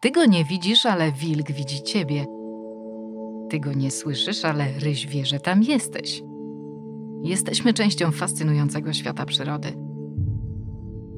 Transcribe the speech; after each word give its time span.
Ty 0.00 0.10
go 0.10 0.24
nie 0.24 0.44
widzisz, 0.44 0.86
ale 0.86 1.12
wilk 1.12 1.52
widzi 1.52 1.82
ciebie. 1.82 2.26
Ty 3.50 3.60
go 3.60 3.72
nie 3.72 3.90
słyszysz, 3.90 4.44
ale 4.44 4.78
ryś 4.78 5.06
wie, 5.06 5.26
że 5.26 5.40
tam 5.40 5.62
jesteś. 5.62 6.22
Jesteśmy 7.22 7.74
częścią 7.74 8.12
fascynującego 8.12 8.92
świata 8.92 9.24
przyrody. 9.24 9.68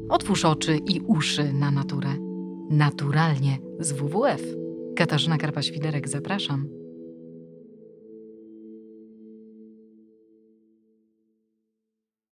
Otwórz 0.09 0.45
oczy 0.45 0.77
i 0.77 1.01
uszy 1.01 1.53
na 1.53 1.71
naturę. 1.71 2.09
Naturalnie 2.71 3.59
z 3.79 3.93
WWF. 3.93 4.43
Katarzyna 4.97 5.37
Karpa-Świderek, 5.37 6.09
zapraszam. 6.09 6.80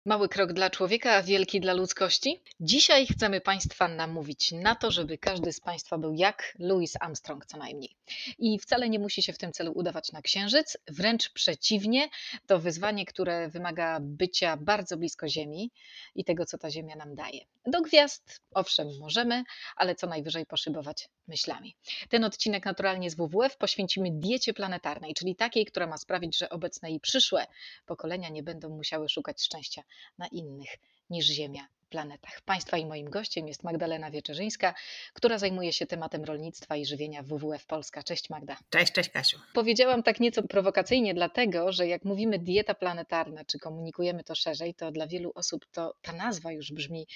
Mały 0.05 0.29
krok 0.29 0.53
dla 0.53 0.69
człowieka, 0.69 1.11
a 1.11 1.23
wielki 1.23 1.59
dla 1.59 1.73
ludzkości? 1.73 2.41
Dzisiaj 2.59 3.07
chcemy 3.07 3.41
Państwa 3.41 3.87
namówić 3.87 4.51
na 4.51 4.75
to, 4.75 4.91
żeby 4.91 5.17
każdy 5.17 5.53
z 5.53 5.59
Państwa 5.59 5.97
był 5.97 6.13
jak 6.13 6.55
Louis 6.59 6.93
Armstrong 6.99 7.45
co 7.45 7.57
najmniej. 7.57 7.95
I 8.39 8.59
wcale 8.59 8.89
nie 8.89 8.99
musi 8.99 9.23
się 9.23 9.33
w 9.33 9.37
tym 9.37 9.51
celu 9.51 9.71
udawać 9.75 10.11
na 10.11 10.21
księżyc, 10.21 10.77
wręcz 10.87 11.29
przeciwnie, 11.29 12.09
to 12.47 12.59
wyzwanie, 12.59 13.05
które 13.05 13.49
wymaga 13.49 13.99
bycia 14.01 14.57
bardzo 14.57 14.97
blisko 14.97 15.29
Ziemi 15.29 15.71
i 16.15 16.23
tego, 16.23 16.45
co 16.45 16.57
ta 16.57 16.71
Ziemia 16.71 16.95
nam 16.95 17.15
daje. 17.15 17.45
Do 17.65 17.81
gwiazd, 17.81 18.41
owszem, 18.53 18.87
możemy, 18.99 19.43
ale 19.75 19.95
co 19.95 20.07
najwyżej 20.07 20.45
poszybować 20.45 21.09
myślami. 21.27 21.75
Ten 22.09 22.23
odcinek 22.23 22.65
naturalnie 22.65 23.09
z 23.09 23.15
WWF 23.15 23.57
poświęcimy 23.57 24.09
diecie 24.11 24.53
planetarnej, 24.53 25.13
czyli 25.13 25.35
takiej, 25.35 25.65
która 25.65 25.87
ma 25.87 25.97
sprawić, 25.97 26.37
że 26.37 26.49
obecne 26.49 26.91
i 26.91 26.99
przyszłe 26.99 27.47
pokolenia 27.85 28.29
nie 28.29 28.43
będą 28.43 28.69
musiały 28.69 29.09
szukać 29.09 29.41
szczęścia 29.41 29.83
na 30.17 30.27
innych 30.27 30.77
niż 31.09 31.25
Ziemia 31.25 31.67
planetach. 31.91 32.41
Państwa 32.41 32.77
i 32.77 32.85
moim 32.85 33.09
gościem 33.09 33.47
jest 33.47 33.63
Magdalena 33.63 34.11
Wieczerzyńska, 34.11 34.73
która 35.13 35.37
zajmuje 35.37 35.73
się 35.73 35.85
tematem 35.85 36.23
rolnictwa 36.23 36.75
i 36.75 36.85
żywienia 36.85 37.23
w 37.23 37.27
WWF 37.27 37.65
Polska. 37.65 38.03
Cześć 38.03 38.29
Magda. 38.29 38.57
Cześć, 38.69 38.91
cześć 38.91 39.09
Kasiu. 39.09 39.39
Powiedziałam 39.53 40.03
tak 40.03 40.19
nieco 40.19 40.43
prowokacyjnie, 40.43 41.13
dlatego 41.13 41.71
że 41.71 41.87
jak 41.87 42.05
mówimy 42.05 42.39
dieta 42.39 42.73
planetarna, 42.73 43.45
czy 43.45 43.59
komunikujemy 43.59 44.23
to 44.23 44.35
szerzej, 44.35 44.73
to 44.73 44.91
dla 44.91 45.07
wielu 45.07 45.31
osób 45.35 45.65
to 45.71 45.95
ta 46.01 46.13
nazwa 46.13 46.51
już 46.51 46.71
brzmi 46.71 47.07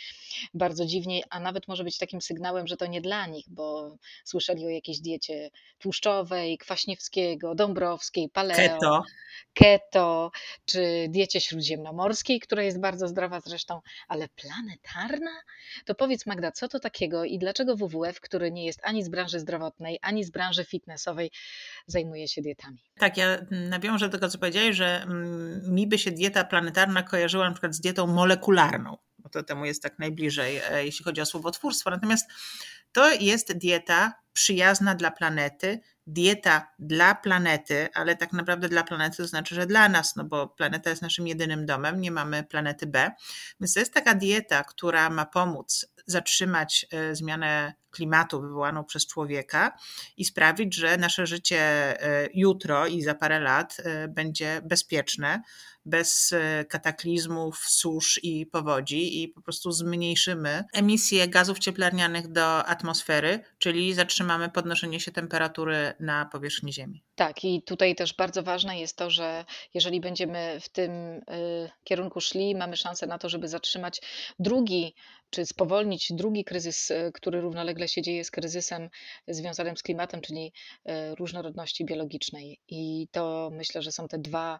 bardzo 0.53 0.85
dziwnie, 0.85 1.21
a 1.29 1.39
nawet 1.39 1.67
może 1.67 1.83
być 1.83 1.97
takim 1.97 2.21
sygnałem, 2.21 2.67
że 2.67 2.77
to 2.77 2.85
nie 2.85 3.01
dla 3.01 3.27
nich, 3.27 3.45
bo 3.49 3.97
słyszeli 4.23 4.65
o 4.65 4.69
jakiejś 4.69 4.99
diecie 4.99 5.49
tłuszczowej, 5.79 6.57
Kwaśniewskiego, 6.57 7.55
Dąbrowskiej, 7.55 8.29
paleo, 8.29 8.55
keto. 8.55 9.03
keto, 9.53 10.31
czy 10.65 11.05
diecie 11.09 11.41
śródziemnomorskiej, 11.41 12.39
która 12.39 12.63
jest 12.63 12.79
bardzo 12.79 13.07
zdrowa 13.07 13.41
zresztą, 13.45 13.81
ale 14.07 14.27
plan 14.27 14.64
planetarna? 14.65 15.31
To 15.85 15.95
powiedz 15.95 16.25
Magda, 16.25 16.51
co 16.51 16.67
to 16.67 16.79
takiego 16.79 17.23
i 17.23 17.39
dlaczego 17.39 17.75
WWF, 17.75 18.21
który 18.21 18.51
nie 18.51 18.65
jest 18.65 18.79
ani 18.83 19.03
z 19.03 19.09
branży 19.09 19.39
zdrowotnej, 19.39 19.99
ani 20.01 20.23
z 20.23 20.29
branży 20.29 20.65
fitnessowej, 20.65 21.31
zajmuje 21.87 22.27
się 22.27 22.41
dietami? 22.41 22.77
Tak, 22.99 23.17
ja 23.17 23.37
nawiążę 23.51 24.09
do 24.09 24.17
tego, 24.17 24.29
co 24.29 24.37
powiedziałeś, 24.37 24.75
że 24.75 25.01
mm, 25.01 25.73
mi 25.73 25.87
by 25.87 25.97
się 25.97 26.11
dieta 26.11 26.43
planetarna 26.43 27.03
kojarzyła 27.03 27.45
na 27.45 27.51
przykład 27.51 27.75
z 27.75 27.79
dietą 27.79 28.07
molekularną, 28.07 28.97
bo 29.19 29.29
to 29.29 29.43
temu 29.43 29.65
jest 29.65 29.83
tak 29.83 29.99
najbliżej, 29.99 30.61
e, 30.71 30.85
jeśli 30.85 31.05
chodzi 31.05 31.21
o 31.21 31.25
słowotwórstwo. 31.25 31.89
Natomiast 31.89 32.29
to 32.91 33.13
jest 33.13 33.57
dieta 33.57 34.13
przyjazna 34.33 34.95
dla 34.95 35.11
planety, 35.11 35.79
dieta 36.07 36.67
dla 36.79 37.15
planety, 37.15 37.89
ale 37.93 38.15
tak 38.15 38.33
naprawdę 38.33 38.69
dla 38.69 38.83
planety 38.83 39.17
to 39.17 39.27
znaczy, 39.27 39.55
że 39.55 39.65
dla 39.65 39.89
nas, 39.89 40.15
no 40.15 40.23
bo 40.23 40.47
planeta 40.47 40.89
jest 40.89 41.01
naszym 41.01 41.27
jedynym 41.27 41.65
domem, 41.65 42.01
nie 42.01 42.11
mamy 42.11 42.43
planety 42.43 42.87
B. 42.87 43.11
Więc 43.59 43.73
to 43.73 43.79
jest 43.79 43.93
taka 43.93 44.15
dieta, 44.15 44.63
która 44.63 45.09
ma 45.09 45.25
pomóc 45.25 45.85
zatrzymać 46.05 46.85
e, 46.91 47.15
zmianę 47.15 47.73
klimatu 47.95 48.41
wywołaną 48.41 48.83
przez 48.83 49.07
człowieka 49.07 49.77
i 50.17 50.25
sprawić, 50.25 50.75
że 50.75 50.97
nasze 50.97 51.27
życie 51.27 51.59
e, 51.59 52.29
jutro 52.33 52.87
i 52.87 53.01
za 53.01 53.15
parę 53.15 53.39
lat 53.39 53.77
e, 53.79 54.07
będzie 54.07 54.61
bezpieczne, 54.63 55.41
bez 55.85 56.33
e, 56.33 56.65
kataklizmów, 56.65 57.57
susz 57.57 58.19
i 58.23 58.45
powodzi 58.45 59.23
i 59.23 59.27
po 59.27 59.41
prostu 59.41 59.71
zmniejszymy 59.71 60.63
emisję 60.73 61.27
gazów 61.27 61.59
cieplarnianych 61.59 62.31
do 62.31 62.65
atmosfery, 62.65 63.39
czyli 63.57 63.93
zatrzymamy 63.93 64.49
podnoszenie 64.49 64.99
się 64.99 65.11
temperatury 65.11 65.93
na 65.99 66.25
powierzchni 66.25 66.73
Ziemi. 66.73 67.03
Tak, 67.15 67.43
i 67.43 67.63
tutaj 67.63 67.95
też 67.95 68.13
bardzo 68.13 68.43
ważne 68.43 68.79
jest 68.79 68.97
to, 68.97 69.09
że 69.09 69.45
jeżeli 69.73 70.01
będziemy 70.01 70.59
w 70.61 70.69
tym 70.69 70.91
kierunku 71.83 72.21
szli, 72.21 72.55
mamy 72.55 72.77
szansę 72.77 73.07
na 73.07 73.17
to, 73.17 73.29
żeby 73.29 73.47
zatrzymać 73.47 74.01
drugi, 74.39 74.95
czy 75.35 75.45
spowolnić 75.45 76.13
drugi 76.13 76.43
kryzys, 76.43 76.91
y, 76.91 77.11
który 77.13 77.41
równolegle 77.41 77.87
się 77.87 78.01
dzieje 78.01 78.23
z 78.23 78.31
kryzysem 78.31 78.89
związanym 79.27 79.77
z 79.77 79.83
klimatem, 79.83 80.21
czyli 80.21 80.53
y, 80.89 81.15
różnorodności 81.15 81.85
biologicznej. 81.85 82.59
I 82.67 83.07
to 83.11 83.49
myślę, 83.53 83.81
że 83.81 83.91
są 83.91 84.07
te 84.07 84.17
dwa 84.17 84.59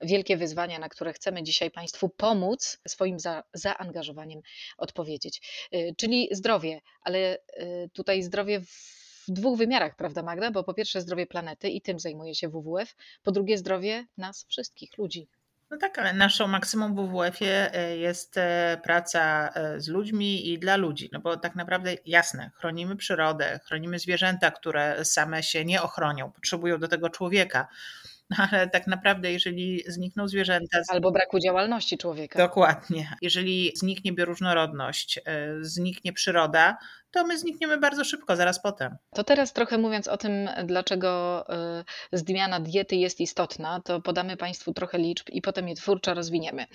wielkie 0.00 0.36
wyzwania, 0.36 0.78
na 0.78 0.88
które 0.88 1.12
chcemy 1.12 1.42
dzisiaj 1.42 1.70
Państwu 1.70 2.08
pomóc 2.08 2.78
swoim 2.88 3.20
za, 3.20 3.42
zaangażowaniem 3.54 4.40
odpowiedzieć. 4.78 5.68
Y, 5.74 5.94
czyli 5.96 6.28
zdrowie, 6.32 6.80
ale 7.02 7.38
tutaj 7.92 8.22
zdrowie 8.22 8.60
w 8.60 9.04
w 9.28 9.30
dwóch 9.30 9.58
wymiarach, 9.58 9.96
prawda 9.96 10.22
Magda? 10.22 10.50
Bo 10.50 10.64
po 10.64 10.74
pierwsze 10.74 11.00
zdrowie 11.00 11.26
planety 11.26 11.68
i 11.68 11.80
tym 11.80 11.98
zajmuje 11.98 12.34
się 12.34 12.48
WWF, 12.48 12.96
po 13.22 13.32
drugie 13.32 13.58
zdrowie 13.58 14.06
nas 14.16 14.46
wszystkich, 14.48 14.98
ludzi. 14.98 15.28
No 15.74 15.80
tak, 15.80 15.98
ale 15.98 16.12
naszą 16.12 16.46
maksymum 16.46 16.94
w 16.94 17.08
WWF-ie 17.08 17.70
y, 17.92 17.98
jest 17.98 18.34
praca 18.82 19.50
z 19.76 19.88
ludźmi 19.88 20.52
i 20.52 20.58
dla 20.58 20.76
ludzi, 20.76 21.10
no 21.12 21.20
bo 21.20 21.36
tak 21.36 21.54
naprawdę 21.56 21.94
jasne, 22.06 22.50
chronimy 22.54 22.96
przyrodę, 22.96 23.60
chronimy 23.64 23.98
zwierzęta, 23.98 24.50
które 24.50 25.04
same 25.04 25.42
się 25.42 25.64
nie 25.64 25.82
ochronią, 25.82 26.32
potrzebują 26.32 26.78
do 26.78 26.88
tego 26.88 27.10
człowieka, 27.10 27.68
ale 28.50 28.68
tak 28.68 28.86
naprawdę, 28.86 29.32
jeżeli 29.32 29.82
znikną 29.86 30.28
zwierzęta. 30.28 30.78
Albo 30.88 31.12
braku 31.12 31.38
działalności 31.38 31.98
człowieka. 31.98 32.38
Dokładnie. 32.38 33.16
Jeżeli 33.22 33.72
zniknie 33.76 34.12
bioróżnorodność, 34.12 35.18
e, 35.18 35.22
zniknie 35.60 36.12
przyroda, 36.12 36.76
to 37.14 37.24
my 37.26 37.38
znikniemy 37.38 37.78
bardzo 37.78 38.04
szybko, 38.04 38.36
zaraz 38.36 38.62
potem. 38.62 38.96
To 39.14 39.24
teraz 39.24 39.52
trochę 39.52 39.78
mówiąc 39.78 40.08
o 40.08 40.16
tym, 40.16 40.48
dlaczego 40.64 41.44
e, 41.48 41.84
zmiana 42.12 42.60
diety 42.60 42.96
jest 42.96 43.20
istotna, 43.20 43.80
to 43.80 44.00
podamy 44.00 44.36
Państwu 44.36 44.72
trochę 44.72 44.98
liczb 44.98 45.28
i 45.30 45.42
potem 45.42 45.68
je 45.68 45.74
twórczo 45.74 46.14
rozwiniemy. 46.14 46.66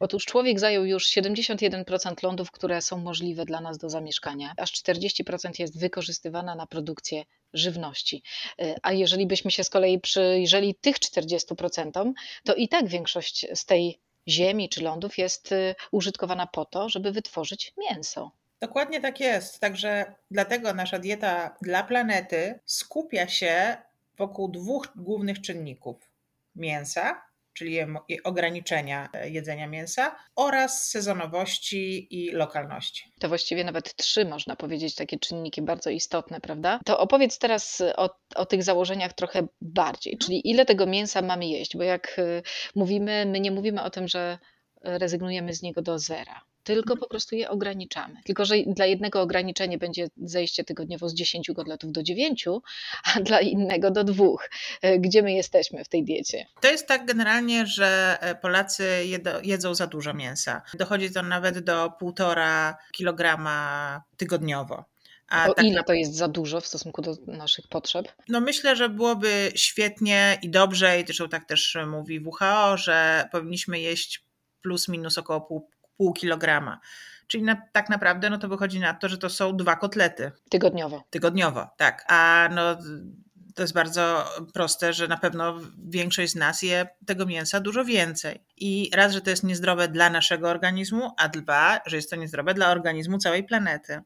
Otóż 0.00 0.24
człowiek 0.24 0.60
zajął 0.60 0.84
już 0.84 1.06
71% 1.06 2.24
lądów, 2.24 2.50
które 2.50 2.82
są 2.82 2.98
możliwe 2.98 3.44
dla 3.44 3.60
nas 3.60 3.78
do 3.78 3.90
zamieszkania, 3.90 4.52
aż 4.56 4.72
40% 4.72 5.60
jest 5.60 5.80
wykorzystywana 5.80 6.54
na 6.54 6.66
produkcję 6.66 7.24
żywności. 7.52 8.22
E, 8.58 8.74
a 8.82 8.92
jeżeli 8.92 9.26
byśmy 9.26 9.50
się 9.50 9.64
z 9.64 9.70
kolei 9.70 10.00
przyjrzeli 10.00 10.74
tych 10.74 10.96
40%, 10.96 12.12
to 12.44 12.54
i 12.54 12.68
tak 12.68 12.88
większość 12.88 13.46
z 13.54 13.64
tej 13.64 14.00
ziemi 14.28 14.68
czy 14.68 14.82
lądów 14.82 15.18
jest 15.18 15.52
e, 15.52 15.74
użytkowana 15.90 16.46
po 16.46 16.64
to, 16.64 16.88
żeby 16.88 17.12
wytworzyć 17.12 17.74
mięso. 17.78 18.30
Dokładnie 18.60 19.00
tak 19.00 19.20
jest. 19.20 19.60
Także 19.60 20.14
dlatego 20.30 20.74
nasza 20.74 20.98
dieta 20.98 21.56
dla 21.62 21.82
planety 21.82 22.58
skupia 22.64 23.28
się 23.28 23.76
wokół 24.18 24.48
dwóch 24.48 24.88
głównych 24.96 25.40
czynników: 25.40 26.10
mięsa 26.56 27.28
czyli 27.58 27.78
ograniczenia 28.24 29.08
e, 29.12 29.30
jedzenia 29.30 29.66
mięsa, 29.66 30.16
oraz 30.36 30.88
sezonowości 30.88 32.08
i 32.10 32.30
lokalności. 32.30 33.12
To 33.18 33.28
właściwie 33.28 33.64
nawet 33.64 33.94
trzy, 33.94 34.24
można 34.24 34.56
powiedzieć, 34.56 34.94
takie 34.94 35.18
czynniki 35.18 35.62
bardzo 35.62 35.90
istotne, 35.90 36.40
prawda? 36.40 36.80
To 36.84 36.98
opowiedz 36.98 37.38
teraz 37.38 37.82
o, 37.96 38.10
o 38.34 38.46
tych 38.46 38.62
założeniach 38.62 39.12
trochę 39.12 39.46
bardziej, 39.60 40.12
mhm. 40.12 40.26
czyli 40.26 40.50
ile 40.50 40.64
tego 40.64 40.86
mięsa 40.86 41.22
mamy 41.22 41.46
jeść, 41.46 41.76
bo 41.76 41.82
jak 41.82 42.18
e, 42.18 42.42
mówimy, 42.74 43.26
my 43.26 43.40
nie 43.40 43.50
mówimy 43.50 43.82
o 43.82 43.90
tym, 43.90 44.08
że 44.08 44.38
rezygnujemy 44.82 45.54
z 45.54 45.62
niego 45.62 45.82
do 45.82 45.98
zera 45.98 46.40
tylko 46.74 46.96
po 46.96 47.08
prostu 47.08 47.36
je 47.36 47.50
ograniczamy. 47.50 48.14
Tylko, 48.24 48.44
że 48.44 48.54
dla 48.66 48.86
jednego 48.86 49.22
ograniczenie 49.22 49.78
będzie 49.78 50.08
zejście 50.16 50.64
tygodniowo 50.64 51.08
z 51.08 51.14
10 51.14 51.50
kotletów 51.56 51.92
do 51.92 52.02
9, 52.02 52.44
a 53.04 53.20
dla 53.20 53.40
innego 53.40 53.90
do 53.90 54.04
2. 54.04 54.24
E, 54.82 54.98
gdzie 54.98 55.22
my 55.22 55.32
jesteśmy 55.32 55.84
w 55.84 55.88
tej 55.88 56.04
diecie? 56.04 56.46
To 56.60 56.68
jest 56.68 56.86
tak 56.86 57.06
generalnie, 57.06 57.66
że 57.66 58.18
e, 58.20 58.34
Polacy 58.34 58.88
jedzą 59.42 59.74
za 59.74 59.86
dużo 59.86 60.14
mięsa. 60.14 60.62
Dochodzi 60.74 61.10
to 61.12 61.22
nawet 61.22 61.58
do 61.58 61.92
1,5 62.02 62.74
kg 62.92 63.48
tygodniowo. 64.16 64.84
A 65.28 65.48
o 65.48 65.54
tak 65.54 65.64
ile 65.64 65.84
to 65.84 65.92
jest 65.92 66.14
za 66.14 66.28
dużo 66.28 66.60
w 66.60 66.66
stosunku 66.66 67.02
do 67.02 67.16
naszych 67.26 67.68
potrzeb? 67.68 68.12
No 68.28 68.40
myślę, 68.40 68.76
że 68.76 68.88
byłoby 68.88 69.52
świetnie 69.54 70.38
i 70.42 70.50
dobrze, 70.50 71.00
i 71.00 71.04
zresztą 71.04 71.28
tak 71.28 71.44
też 71.44 71.78
mówi 71.86 72.20
WHO, 72.20 72.76
że 72.76 73.28
powinniśmy 73.32 73.80
jeść 73.80 74.24
plus 74.62 74.88
minus 74.88 75.18
około 75.18 75.40
pół 75.40 75.68
pół 75.98 76.12
kilograma. 76.12 76.80
Czyli 77.26 77.44
na, 77.44 77.62
tak 77.72 77.88
naprawdę 77.88 78.30
no 78.30 78.38
to 78.38 78.48
wychodzi 78.48 78.80
na 78.80 78.94
to, 78.94 79.08
że 79.08 79.18
to 79.18 79.30
są 79.30 79.56
dwa 79.56 79.76
kotlety. 79.76 80.32
Tygodniowo. 80.50 81.04
Tygodniowo, 81.10 81.66
tak. 81.76 82.04
A 82.08 82.48
no 82.54 82.76
to 83.54 83.62
jest 83.62 83.74
bardzo 83.74 84.24
proste, 84.54 84.92
że 84.92 85.08
na 85.08 85.16
pewno 85.16 85.60
większość 85.88 86.32
z 86.32 86.36
nas 86.36 86.62
je 86.62 86.86
tego 87.06 87.26
mięsa 87.26 87.60
dużo 87.60 87.84
więcej. 87.84 88.44
I 88.56 88.90
raz, 88.94 89.12
że 89.12 89.20
to 89.20 89.30
jest 89.30 89.44
niezdrowe 89.44 89.88
dla 89.88 90.10
naszego 90.10 90.48
organizmu, 90.48 91.10
a 91.16 91.28
dwa, 91.28 91.80
że 91.86 91.96
jest 91.96 92.10
to 92.10 92.16
niezdrowe 92.16 92.54
dla 92.54 92.70
organizmu 92.70 93.18
całej 93.18 93.44
planety. 93.44 94.00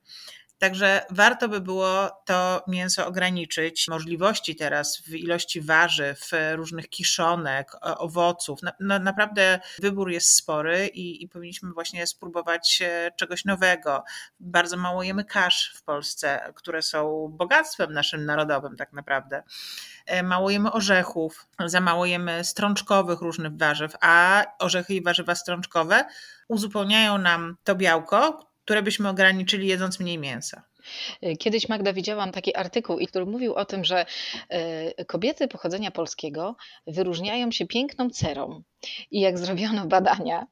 Także 0.63 1.07
warto 1.11 1.49
by 1.49 1.61
było 1.61 2.11
to 2.25 2.65
mięso 2.69 3.07
ograniczyć. 3.07 3.89
Możliwości 3.89 4.57
teraz 4.57 5.03
w 5.03 5.15
ilości 5.15 5.61
warzyw, 5.61 6.31
różnych 6.55 6.89
kiszonek, 6.89 7.73
owoców. 7.81 8.61
Na, 8.81 8.99
naprawdę 8.99 9.61
wybór 9.79 10.11
jest 10.11 10.35
spory 10.35 10.87
i, 10.87 11.23
i 11.25 11.29
powinniśmy 11.29 11.73
właśnie 11.73 12.07
spróbować 12.07 12.83
e, 12.83 13.11
czegoś 13.17 13.45
nowego. 13.45 14.05
Bardzo 14.41 14.77
mało 14.77 15.03
jemy 15.03 15.25
kasz 15.25 15.75
w 15.77 15.83
Polsce, 15.83 16.53
które 16.55 16.83
są 16.83 17.29
bogactwem 17.31 17.93
naszym 17.93 18.25
narodowym 18.25 18.77
tak 18.77 18.93
naprawdę. 18.93 19.43
E, 20.07 20.23
mało 20.23 20.51
jemy 20.51 20.73
orzechów, 20.73 21.47
za 21.67 21.81
mało 21.81 22.07
jemy 22.07 22.45
strączkowych 22.45 23.21
różnych 23.21 23.57
warzyw, 23.57 23.97
a 24.01 24.45
orzechy 24.59 24.95
i 24.95 25.03
warzywa 25.03 25.35
strączkowe 25.35 26.05
uzupełniają 26.49 27.19
nam 27.19 27.57
to 27.65 27.75
białko, 27.75 28.52
które 28.65 28.83
byśmy 28.83 29.09
ograniczyli 29.09 29.67
jedząc 29.67 30.01
mniej 30.01 30.19
mięsa. 30.19 30.63
E, 31.23 31.37
kiedyś 31.37 31.69
Magda 31.69 31.93
widziałam 31.93 32.33
taki 32.33 32.57
artykuł, 32.57 32.99
który 33.09 33.27
mówił 33.27 33.55
o 33.55 33.65
tym, 33.65 33.85
że 33.85 34.07
e, 34.49 35.05
kobiety 35.05 35.49
pochodzenia 35.49 35.91
polskiego 35.91 36.57
wyróżniają 36.87 37.51
się 37.53 37.67
piękną 37.67 38.11
cerą. 38.11 38.63
I 39.11 39.21
jak 39.21 39.39
zrobiono 39.39 39.87
badania, 39.87 40.47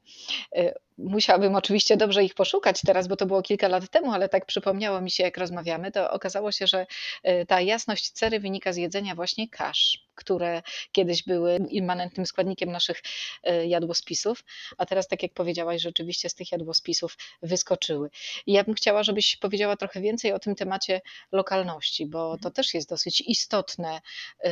musiałabym 1.04 1.54
oczywiście 1.54 1.96
dobrze 1.96 2.24
ich 2.24 2.34
poszukać 2.34 2.80
teraz, 2.86 3.08
bo 3.08 3.16
to 3.16 3.26
było 3.26 3.42
kilka 3.42 3.68
lat 3.68 3.88
temu, 3.88 4.12
ale 4.12 4.28
tak 4.28 4.46
przypomniało 4.46 5.00
mi 5.00 5.10
się, 5.10 5.22
jak 5.22 5.36
rozmawiamy, 5.36 5.92
to 5.92 6.10
okazało 6.10 6.52
się, 6.52 6.66
że 6.66 6.86
e, 7.22 7.46
ta 7.46 7.60
jasność 7.60 8.10
cery 8.10 8.40
wynika 8.40 8.72
z 8.72 8.76
jedzenia 8.76 9.14
właśnie 9.14 9.48
kasz, 9.48 9.98
które 10.14 10.62
kiedyś 10.92 11.22
były 11.22 11.58
immanentnym 11.70 12.26
składnikiem 12.26 12.72
naszych 12.72 13.02
e, 13.42 13.66
jadłospisów, 13.66 14.44
a 14.78 14.86
teraz, 14.86 15.08
tak 15.08 15.22
jak 15.22 15.34
powiedziałaś, 15.34 15.82
rzeczywiście 15.82 16.28
z 16.28 16.34
tych 16.34 16.52
jadłospisów 16.52 17.16
wyskoczyły. 17.42 18.10
I 18.46 18.52
ja 18.52 18.64
bym 18.64 18.74
chciała, 18.74 19.02
żebyś 19.02 19.36
powiedziała 19.36 19.76
trochę 19.76 20.00
więcej 20.00 20.32
o 20.32 20.38
tym 20.38 20.54
temacie 20.54 21.00
lokalności, 21.32 22.06
bo 22.06 22.38
to 22.38 22.50
też 22.50 22.74
jest 22.74 22.88
dosyć 22.88 23.20
istotne 23.20 24.00
e, 24.44 24.50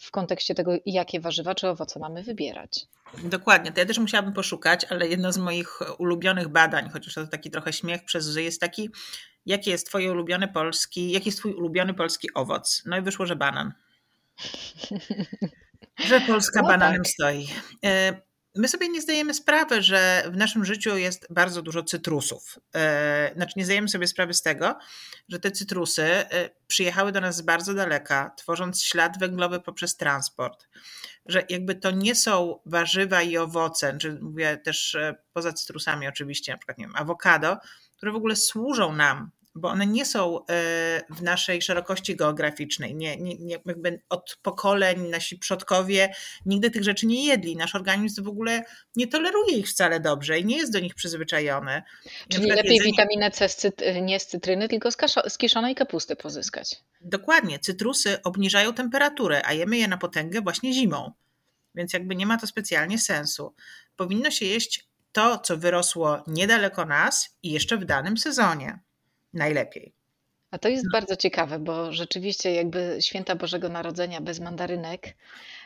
w 0.00 0.10
kontekście 0.10 0.54
tego, 0.54 0.72
jakie 0.86 1.20
warzywa 1.20 1.54
czy 1.54 1.68
owoce 1.68 2.00
mamy 2.00 2.22
wybierać. 2.22 2.86
Dokładnie, 3.24 3.72
to 3.72 3.80
ja 3.80 3.86
też 3.86 3.98
musiałabym 3.98 4.32
poszukać, 4.32 4.86
ale 4.90 5.08
jedno 5.08 5.32
z 5.32 5.38
moich 5.38 5.98
ulubionych 5.98 6.48
badań, 6.48 6.90
chociaż 6.90 7.14
to 7.14 7.26
taki 7.26 7.50
trochę 7.50 7.72
śmiech 7.72 8.04
przez 8.04 8.26
że 8.26 8.42
jest 8.42 8.60
taki, 8.60 8.90
jaki 9.46 9.70
jest 9.70 9.86
twoje 9.86 10.12
ulubiony 10.12 10.48
polski, 10.48 11.10
jaki 11.10 11.28
jest 11.28 11.38
twój 11.38 11.54
ulubiony 11.54 11.94
polski 11.94 12.34
owoc? 12.34 12.82
No 12.86 12.98
i 12.98 13.02
wyszło, 13.02 13.26
że 13.26 13.36
banan. 13.36 13.72
Że 16.08 16.20
Polska 16.20 16.62
no 16.62 16.68
bananem 16.68 17.02
tak. 17.02 17.12
stoi. 17.12 17.48
My 18.54 18.68
sobie 18.68 18.88
nie 18.88 19.00
zdajemy 19.00 19.34
sprawy, 19.34 19.82
że 19.82 20.22
w 20.32 20.36
naszym 20.36 20.64
życiu 20.64 20.96
jest 20.96 21.26
bardzo 21.30 21.62
dużo 21.62 21.82
cytrusów. 21.82 22.58
E, 22.74 23.32
znaczy, 23.36 23.52
nie 23.56 23.64
zdajemy 23.64 23.88
sobie 23.88 24.06
sprawy 24.06 24.34
z 24.34 24.42
tego, 24.42 24.78
że 25.28 25.40
te 25.40 25.50
cytrusy 25.50 26.02
e, 26.02 26.50
przyjechały 26.66 27.12
do 27.12 27.20
nas 27.20 27.36
z 27.36 27.42
bardzo 27.42 27.74
daleka, 27.74 28.30
tworząc 28.36 28.82
ślad 28.82 29.18
węglowy 29.18 29.60
poprzez 29.60 29.96
transport. 29.96 30.68
Że 31.26 31.42
jakby 31.48 31.74
to 31.74 31.90
nie 31.90 32.14
są 32.14 32.60
warzywa 32.66 33.22
i 33.22 33.36
owoce, 33.36 33.98
czy 33.98 34.18
mówię 34.20 34.56
też 34.56 34.94
e, 34.94 35.14
poza 35.32 35.52
cytrusami 35.52 36.08
oczywiście, 36.08 36.52
na 36.52 36.58
przykład 36.58 36.78
nie 36.78 36.84
wiem, 36.84 36.96
awokado, 36.96 37.56
które 37.96 38.12
w 38.12 38.16
ogóle 38.16 38.36
służą 38.36 38.92
nam 38.92 39.30
bo 39.54 39.68
one 39.68 39.86
nie 39.86 40.04
są 40.04 40.38
e, 40.38 40.42
w 41.10 41.22
naszej 41.22 41.62
szerokości 41.62 42.16
geograficznej. 42.16 42.94
Nie, 42.94 43.16
nie, 43.16 43.58
jakby 43.64 44.02
od 44.08 44.38
pokoleń 44.42 45.08
nasi 45.08 45.38
przodkowie 45.38 46.14
nigdy 46.46 46.70
tych 46.70 46.84
rzeczy 46.84 47.06
nie 47.06 47.26
jedli. 47.26 47.56
Nasz 47.56 47.74
organizm 47.74 48.24
w 48.24 48.28
ogóle 48.28 48.64
nie 48.96 49.06
toleruje 49.06 49.56
ich 49.56 49.68
wcale 49.68 50.00
dobrze 50.00 50.38
i 50.38 50.44
nie 50.44 50.56
jest 50.56 50.72
do 50.72 50.80
nich 50.80 50.94
przyzwyczajony. 50.94 51.82
Czyli 52.28 52.46
lepiej 52.46 52.72
jedzenie... 52.72 52.90
witaminę 52.90 53.30
C 53.30 53.48
z 53.48 53.66
nie 54.02 54.20
z 54.20 54.26
cytryny, 54.26 54.68
tylko 54.68 54.90
z, 54.90 54.96
z 55.28 55.38
kiszonej 55.38 55.74
kapusty 55.74 56.16
pozyskać. 56.16 56.76
Dokładnie. 57.00 57.58
Cytrusy 57.58 58.22
obniżają 58.22 58.74
temperaturę, 58.74 59.42
a 59.44 59.52
jemy 59.52 59.76
je 59.76 59.88
na 59.88 59.96
potęgę 59.96 60.40
właśnie 60.40 60.72
zimą. 60.72 61.12
Więc 61.74 61.92
jakby 61.92 62.16
nie 62.16 62.26
ma 62.26 62.38
to 62.38 62.46
specjalnie 62.46 62.98
sensu. 62.98 63.54
Powinno 63.96 64.30
się 64.30 64.46
jeść 64.46 64.88
to, 65.12 65.38
co 65.38 65.56
wyrosło 65.56 66.24
niedaleko 66.26 66.84
nas 66.84 67.36
i 67.42 67.50
jeszcze 67.50 67.76
w 67.76 67.84
danym 67.84 68.18
sezonie 68.18 68.78
najlepiej. 69.32 69.94
A 70.50 70.58
to 70.58 70.68
jest 70.68 70.84
bardzo 70.92 71.16
ciekawe, 71.16 71.58
bo 71.58 71.92
rzeczywiście 71.92 72.54
jakby 72.54 72.96
święta 73.00 73.36
Bożego 73.36 73.68
Narodzenia 73.68 74.20
bez 74.20 74.40
mandarynek 74.40 75.16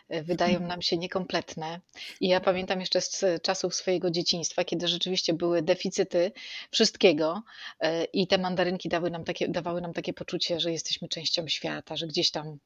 wydają 0.08 0.60
nam 0.60 0.82
się 0.82 0.96
niekompletne. 0.96 1.80
I 2.20 2.28
ja 2.28 2.40
pamiętam 2.40 2.80
jeszcze 2.80 3.00
z 3.00 3.24
czasów 3.42 3.74
swojego 3.74 4.10
dzieciństwa, 4.10 4.64
kiedy 4.64 4.88
rzeczywiście 4.88 5.34
były 5.34 5.62
deficyty 5.62 6.32
wszystkiego 6.70 7.42
e, 7.80 8.04
i 8.04 8.26
te 8.26 8.38
mandarynki 8.38 8.88
dały 8.88 9.10
nam 9.10 9.24
takie, 9.24 9.48
dawały 9.48 9.80
nam 9.80 9.92
takie 9.92 10.12
poczucie, 10.12 10.60
że 10.60 10.72
jesteśmy 10.72 11.08
częścią 11.08 11.48
świata, 11.48 11.96
że 11.96 12.06
gdzieś 12.06 12.30
tam 12.30 12.58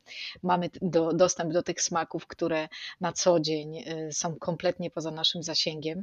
mamy 0.42 0.70
do, 0.82 1.12
dostęp 1.12 1.52
do 1.52 1.62
tych 1.62 1.82
smaków, 1.82 2.26
które 2.26 2.68
na 3.00 3.12
co 3.12 3.40
dzień 3.40 3.78
e, 3.78 4.12
są 4.12 4.36
kompletnie 4.36 4.90
poza 4.90 5.10
naszym 5.10 5.42
zasięgiem. 5.42 6.02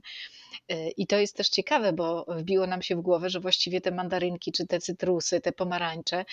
I 0.97 1.07
to 1.07 1.17
jest 1.17 1.37
też 1.37 1.49
ciekawe, 1.49 1.93
bo 1.93 2.25
wbiło 2.27 2.67
nam 2.67 2.81
się 2.81 2.95
w 2.95 3.01
głowę, 3.01 3.29
że 3.29 3.39
właściwie 3.39 3.81
te 3.81 3.91
mandarynki, 3.91 4.51
czy 4.51 4.67
te 4.67 4.79
cytrusy, 4.79 5.41
te 5.41 5.51
pomarańcze, 5.51 6.25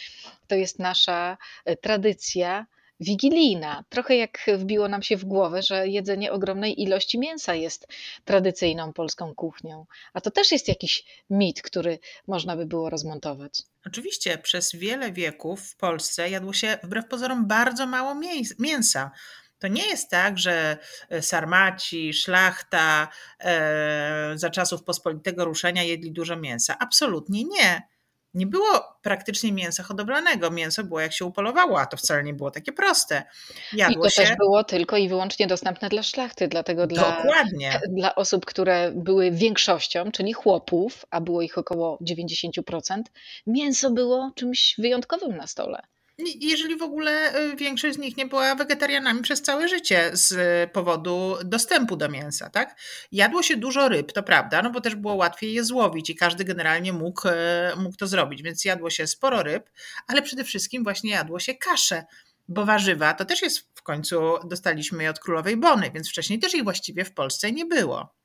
to 0.47 0.55
jest 0.55 0.79
nasza 0.79 1.37
tradycja 1.81 2.67
wigilijna. 3.01 3.85
Trochę 3.89 4.17
jak 4.17 4.39
wbiło 4.57 4.89
nam 4.89 5.03
się 5.03 5.17
w 5.17 5.25
głowę, 5.25 5.63
że 5.63 5.89
jedzenie 5.89 6.33
ogromnej 6.33 6.83
ilości 6.83 7.19
mięsa 7.19 7.55
jest 7.55 7.87
tradycyjną 8.25 8.93
polską 8.93 9.35
kuchnią. 9.35 9.87
A 10.13 10.21
to 10.21 10.31
też 10.31 10.53
jest 10.53 10.69
jakiś 10.69 11.05
mit, 11.31 11.63
który 11.63 11.99
można 12.27 12.57
by 12.57 12.67
było 12.67 12.91
rozmontować. 12.91 13.63
Oczywiście, 13.87 14.39
przez 14.39 14.77
wiele 14.77 15.13
wieków 15.13 15.61
w 15.61 15.77
Polsce 15.77 16.31
jadło 16.31 16.53
się 16.53 16.79
wbrew 16.83 17.09
pozorom 17.09 17.47
bardzo 17.47 17.87
mało 17.87 18.15
mięsa. 18.59 19.11
To 19.59 19.69
nie 19.69 19.87
jest 19.87 20.11
tak, 20.11 20.39
że 20.39 20.79
e, 21.09 21.23
sarmaci, 21.23 22.13
szlachta 22.13 23.09
e, 23.41 24.33
za 24.35 24.51
czasów 24.51 24.85
pospolitego 24.85 25.45
ruszenia 25.45 25.83
jedli 25.83 26.13
dużo 26.13 26.37
mięsa. 26.37 26.77
Absolutnie 26.79 27.45
nie 27.45 27.92
nie 28.35 28.47
było 28.47 28.97
praktycznie 29.03 29.53
mięsa 29.53 29.83
hodowlanego. 29.83 30.51
Mięso 30.51 30.85
było 30.85 31.01
jak 31.01 31.13
się 31.13 31.25
upolowało, 31.25 31.81
a 31.81 31.87
to 31.87 31.97
wcale 31.97 32.25
nie 32.25 32.35
było 32.35 32.51
takie 32.51 32.73
proste. 32.73 33.23
Jadło 33.73 34.07
I 34.07 34.09
to 34.09 34.11
się... 34.11 34.23
też 34.23 34.37
było 34.37 34.65
tylko 34.65 34.97
i 34.97 35.09
wyłącznie 35.09 35.47
dostępne 35.47 35.89
dla 35.89 36.03
szlachty, 36.03 36.49
dlatego 36.49 36.87
dla, 36.87 37.17
Dokładnie. 37.17 37.81
dla 37.89 38.15
osób, 38.15 38.47
które 38.47 38.93
były 38.95 39.31
większością, 39.31 40.11
czyli 40.13 40.33
chłopów, 40.33 41.05
a 41.11 41.21
było 41.21 41.43
ich 41.43 41.59
około 41.59 41.99
90%, 42.03 43.03
mięso 43.47 43.91
było 43.91 44.33
czymś 44.35 44.75
wyjątkowym 44.79 45.37
na 45.37 45.47
stole 45.47 45.83
jeżeli 46.19 46.77
w 46.77 46.83
ogóle 46.83 47.37
y, 47.37 47.57
większość 47.57 47.95
z 47.95 47.99
nich 47.99 48.17
nie 48.17 48.27
była 48.27 48.55
wegetarianami 48.55 49.23
przez 49.23 49.43
całe 49.43 49.69
życie 49.69 50.11
z 50.13 50.35
powodu 50.73 51.37
dostępu 51.45 51.97
do 51.97 52.09
mięsa, 52.09 52.51
tak? 52.51 52.81
Jadło 53.13 53.43
się 53.43 53.57
dużo 53.57 53.89
ryb, 53.89 54.13
to 54.13 54.23
prawda, 54.23 54.63
no 54.63 54.71
bo 54.71 54.81
też 54.81 54.95
było 54.95 55.15
łatwiej 55.15 55.53
je 55.53 55.65
złowić 55.65 56.11
i 56.11 56.15
każdy 56.15 56.45
generalnie 56.45 56.93
mógł, 56.93 57.29
y, 57.29 57.33
mógł 57.77 57.97
to 57.97 58.07
zrobić, 58.07 58.43
więc 58.43 58.65
jadło 58.65 58.91
się 58.91 59.07
sporo 59.07 59.43
ryb, 59.43 59.71
ale 60.07 60.23
przede 60.23 60.45
wszystkim 60.45 60.85
właśnie 60.85 61.11
jadło 61.11 61.41
się 61.41 61.55
kasze, 61.55 62.05
bo 62.49 62.65
warzywa 62.65 63.15
to 63.15 63.25
też 63.25 63.43
jest 63.43 63.69
w 63.75 63.83
końcu 63.83 64.21
dostaliśmy 64.45 65.03
je 65.03 65.11
od 65.11 65.19
królowej 65.19 65.57
Bony, 65.57 65.91
więc 65.95 66.09
wcześniej 66.09 66.39
też 66.39 66.55
ich 66.55 66.65
właściwie 66.65 67.05
w 67.05 67.15
Polsce 67.15 67.53
nie 67.53 67.67
było. 67.67 68.22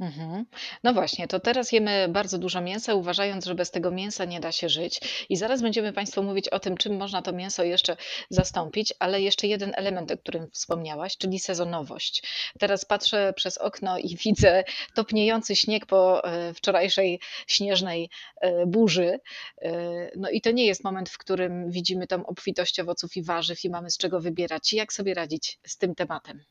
Mhm. 0.00 0.46
No 0.84 0.92
właśnie, 0.94 1.28
to 1.28 1.40
teraz 1.40 1.72
jemy 1.72 2.08
bardzo 2.08 2.38
dużo 2.38 2.60
mięsa, 2.60 2.94
uważając, 2.94 3.44
że 3.44 3.54
bez 3.54 3.70
tego 3.70 3.90
mięsa 3.90 4.24
nie 4.24 4.40
da 4.40 4.52
się 4.52 4.68
żyć. 4.68 5.00
I 5.28 5.36
zaraz 5.36 5.62
będziemy 5.62 5.92
Państwu 5.92 6.22
mówić 6.22 6.48
o 6.48 6.60
tym, 6.60 6.76
czym 6.76 6.96
można 6.96 7.22
to 7.22 7.32
mięso 7.32 7.64
jeszcze 7.64 7.96
zastąpić, 8.30 8.94
ale 8.98 9.20
jeszcze 9.20 9.46
jeden 9.46 9.72
element, 9.76 10.10
o 10.10 10.18
którym 10.18 10.50
wspomniałaś, 10.50 11.16
czyli 11.16 11.38
sezonowość. 11.38 12.22
Teraz 12.58 12.84
patrzę 12.84 13.32
przez 13.36 13.58
okno 13.58 13.98
i 13.98 14.16
widzę 14.24 14.64
topniejący 14.94 15.56
śnieg 15.56 15.86
po 15.86 16.24
e, 16.24 16.54
wczorajszej 16.54 17.20
śnieżnej 17.46 18.10
e, 18.40 18.66
burzy. 18.66 19.20
E, 19.62 19.72
no 20.16 20.30
i 20.30 20.40
to 20.40 20.50
nie 20.50 20.66
jest 20.66 20.84
moment, 20.84 21.10
w 21.10 21.18
którym 21.18 21.70
widzimy 21.70 22.06
tą 22.06 22.26
obfitość 22.26 22.80
owoców 22.80 23.16
i 23.16 23.22
warzyw 23.22 23.64
i 23.64 23.70
mamy 23.70 23.90
z 23.90 23.98
czego 23.98 24.20
wybierać. 24.20 24.72
Jak 24.72 24.92
sobie 24.92 25.14
radzić 25.14 25.58
z 25.66 25.78
tym 25.78 25.94
tematem? 25.94 26.44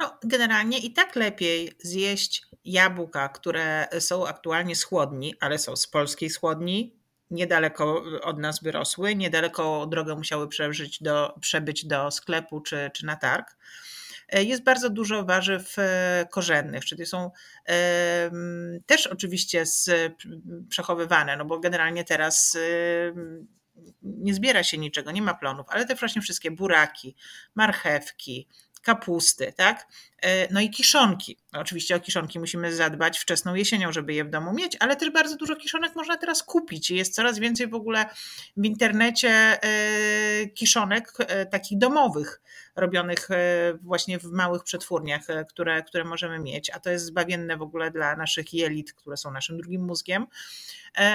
No, 0.00 0.18
generalnie 0.24 0.78
i 0.78 0.92
tak 0.92 1.16
lepiej 1.16 1.72
zjeść 1.78 2.46
jabłka, 2.64 3.28
które 3.28 3.88
są 3.98 4.26
aktualnie 4.26 4.76
z 4.76 4.82
chłodni, 4.82 5.34
ale 5.40 5.58
są 5.58 5.76
z 5.76 5.86
polskiej 5.86 6.30
schłodni, 6.30 6.98
niedaleko 7.30 8.04
od 8.22 8.38
nas 8.38 8.62
wyrosły, 8.62 9.14
niedaleko 9.14 9.86
drogę 9.86 10.14
musiały 10.14 10.48
przeżyć 10.48 11.02
do, 11.02 11.34
przebyć 11.40 11.86
do 11.86 12.10
sklepu 12.10 12.60
czy, 12.60 12.90
czy 12.94 13.06
na 13.06 13.16
targ. 13.16 13.56
Jest 14.32 14.62
bardzo 14.62 14.90
dużo 14.90 15.24
warzyw 15.24 15.78
e, 15.78 16.26
korzennych, 16.30 16.84
czyli 16.84 17.06
są 17.06 17.30
też 18.86 19.06
oczywiście 19.06 19.66
z, 19.66 19.90
przechowywane, 20.68 21.36
no 21.36 21.44
bo 21.44 21.58
generalnie 21.58 22.04
teraz 22.04 22.58
nie 24.02 24.34
zbiera 24.34 24.64
się 24.64 24.78
niczego, 24.78 25.10
nie 25.10 25.22
ma 25.22 25.34
plonów, 25.34 25.66
ale 25.68 25.86
te 25.86 25.94
właśnie 25.94 26.22
wszystkie 26.22 26.50
buraki, 26.50 27.16
marchewki, 27.54 28.48
kapusty, 28.88 29.52
tak? 29.56 29.86
E, 30.22 30.52
no 30.52 30.60
i 30.60 30.70
kiszonki. 30.70 31.36
Oczywiście 31.52 31.96
o 31.96 32.00
kiszonki 32.00 32.38
musimy 32.38 32.74
zadbać 32.74 33.18
wczesną 33.18 33.54
jesienią, 33.54 33.92
żeby 33.92 34.14
je 34.14 34.24
w 34.24 34.30
domu 34.30 34.52
mieć, 34.52 34.76
ale 34.80 34.96
też 34.96 35.10
bardzo 35.10 35.36
dużo 35.36 35.56
kiszonek 35.56 35.96
można 35.96 36.16
teraz 36.16 36.42
kupić. 36.42 36.90
Jest 36.90 37.14
coraz 37.14 37.38
więcej 37.38 37.68
w 37.68 37.74
ogóle 37.74 38.06
w 38.56 38.64
internecie 38.64 39.30
e, 39.30 40.46
kiszonek 40.46 41.12
e, 41.18 41.46
takich 41.46 41.78
domowych, 41.78 42.40
robionych 42.76 43.28
właśnie 43.82 44.18
w 44.18 44.24
małych 44.24 44.62
przetwórniach, 44.62 45.22
które, 45.48 45.82
które 45.82 46.04
możemy 46.04 46.38
mieć. 46.38 46.70
A 46.70 46.80
to 46.80 46.90
jest 46.90 47.04
zbawienne 47.04 47.56
w 47.56 47.62
ogóle 47.62 47.90
dla 47.90 48.16
naszych 48.16 48.54
jelit, 48.54 48.92
które 48.92 49.16
są 49.16 49.30
naszym 49.30 49.58
drugim 49.58 49.84
mózgiem. 49.84 50.26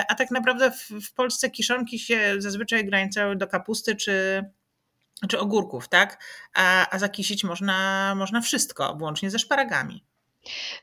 A 0.09 0.15
tak 0.15 0.31
naprawdę 0.31 0.71
w, 0.71 0.89
w 1.07 1.13
Polsce 1.13 1.49
kiszonki 1.49 1.99
się 1.99 2.35
zazwyczaj 2.37 2.81
ograniczały 2.81 3.35
do 3.35 3.47
kapusty 3.47 3.95
czy 3.95 4.43
czy 5.29 5.39
ogórków, 5.39 5.87
tak? 5.87 6.23
A, 6.53 6.89
a 6.89 6.99
zakisić 6.99 7.43
można, 7.43 8.15
można 8.15 8.41
wszystko, 8.41 8.95
włącznie 8.95 9.31
ze 9.31 9.39
szparagami. 9.39 10.05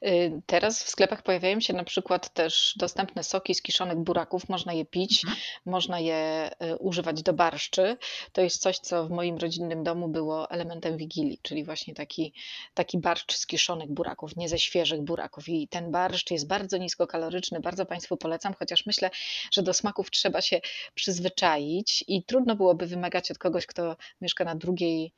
Y, 0.07 0.43
teraz 0.47 0.85
w 0.85 0.89
sklepach 0.89 1.23
pojawiają 1.23 1.61
się 1.61 1.73
na 1.73 1.85
przykład 1.85 2.35
też 2.35 2.75
dostępne 2.77 3.25
soki 3.25 3.55
z 3.55 3.63
kiszonek 3.63 3.99
buraków. 3.99 4.49
Można 4.49 4.73
je 4.73 4.85
pić, 4.85 5.25
mhm. 5.25 5.43
można 5.67 6.01
je 6.01 6.51
y, 6.63 6.77
używać 6.77 7.23
do 7.23 7.33
barszczy. 7.33 7.97
To 8.33 8.43
jest 8.43 8.63
coś, 8.63 8.79
co 8.79 9.07
w 9.07 9.11
moim 9.11 9.39
rodzinnym 9.39 9.85
domu 9.85 10.09
było 10.09 10.51
elementem 10.51 10.97
wigilii, 10.97 11.39
czyli 11.43 11.65
właśnie 11.65 11.95
taki, 11.95 12.33
taki 12.75 12.99
barszcz 12.99 13.33
z 13.37 13.47
kiszonek 13.47 13.91
buraków, 13.91 14.37
nie 14.37 14.49
ze 14.49 14.59
świeżych 14.59 15.03
buraków. 15.03 15.49
I 15.49 15.69
ten 15.69 15.91
barszcz 15.91 16.31
jest 16.31 16.47
bardzo 16.47 16.77
niskokaloryczny, 16.77 17.61
bardzo 17.61 17.87
Państwu 17.87 18.17
polecam, 18.17 18.55
chociaż 18.59 18.87
myślę, 18.87 19.11
że 19.53 19.63
do 19.63 19.75
smaków 19.75 20.11
trzeba 20.11 20.41
się 20.41 20.61
przyzwyczaić 20.95 22.05
i 22.09 22.25
trudno 22.25 22.57
byłoby 22.57 22.87
wymagać 22.87 23.31
od 23.31 23.39
kogoś, 23.39 23.67
kto 23.67 23.97
mieszka 24.21 24.45
na 24.45 24.55
drugiej 24.55 25.13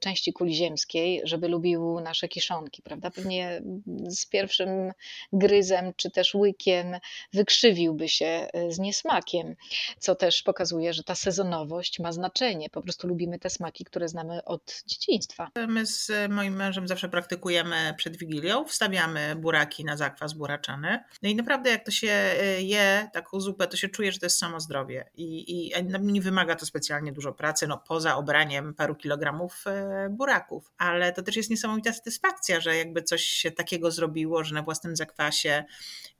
części 0.00 0.32
kuli 0.32 0.54
ziemskiej, 0.54 1.20
żeby 1.24 1.48
lubił 1.48 2.00
nasze 2.00 2.28
kiszonki, 2.28 2.82
prawda? 2.82 3.10
Pewnie 3.10 3.62
z 4.08 4.26
pierwszym 4.26 4.92
gryzem 5.32 5.92
czy 5.96 6.10
też 6.10 6.34
łykiem 6.34 6.86
wykrzywiłby 7.32 8.08
się 8.08 8.26
e, 8.26 8.72
z 8.72 8.78
niesmakiem, 8.78 9.54
co 9.98 10.14
też 10.14 10.42
pokazuje, 10.42 10.92
że 10.92 11.04
ta 11.04 11.14
sezonowość 11.14 12.00
ma 12.00 12.12
znaczenie. 12.12 12.70
Po 12.70 12.82
prostu 12.82 13.08
lubimy 13.08 13.38
te 13.38 13.50
smaki, 13.50 13.84
które 13.84 14.08
znamy 14.08 14.44
od 14.44 14.82
dzieciństwa. 14.86 15.50
My 15.68 15.86
z 15.86 16.10
moim 16.30 16.56
mężem 16.56 16.88
zawsze 16.88 17.08
praktykujemy 17.08 17.94
przed 17.96 18.16
Wigilią, 18.16 18.64
wstawiamy 18.64 19.36
buraki 19.36 19.84
na 19.84 19.96
zakwas 19.96 20.32
buraczany. 20.32 21.04
No 21.22 21.28
i 21.28 21.34
naprawdę 21.34 21.70
jak 21.70 21.84
to 21.84 21.90
się 21.90 22.12
e, 22.12 22.62
je 22.62 23.08
taką 23.12 23.40
zupę, 23.40 23.66
to 23.66 23.76
się 23.76 23.88
czuje, 23.88 24.12
że 24.12 24.18
to 24.18 24.26
jest 24.26 24.38
samo 24.38 24.60
zdrowie 24.60 25.10
i, 25.16 25.52
i 25.52 25.72
nie 26.00 26.20
wymaga 26.20 26.56
to 26.56 26.66
specjalnie 26.66 27.12
dużo 27.12 27.32
pracy, 27.32 27.66
no 27.66 27.78
poza 27.88 28.16
obraniem 28.16 28.74
paru 28.74 28.94
kilogramów 28.94 29.63
E, 29.63 29.63
buraków. 30.10 30.70
Ale 30.78 31.12
to 31.12 31.22
też 31.22 31.36
jest 31.36 31.50
niesamowita 31.50 31.92
satysfakcja, 31.92 32.60
że 32.60 32.76
jakby 32.76 33.02
coś 33.02 33.22
się 33.22 33.50
takiego 33.50 33.90
zrobiło, 33.90 34.44
że 34.44 34.54
na 34.54 34.62
własnym 34.62 34.96
zakwasie. 34.96 35.64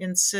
Więc 0.01 0.37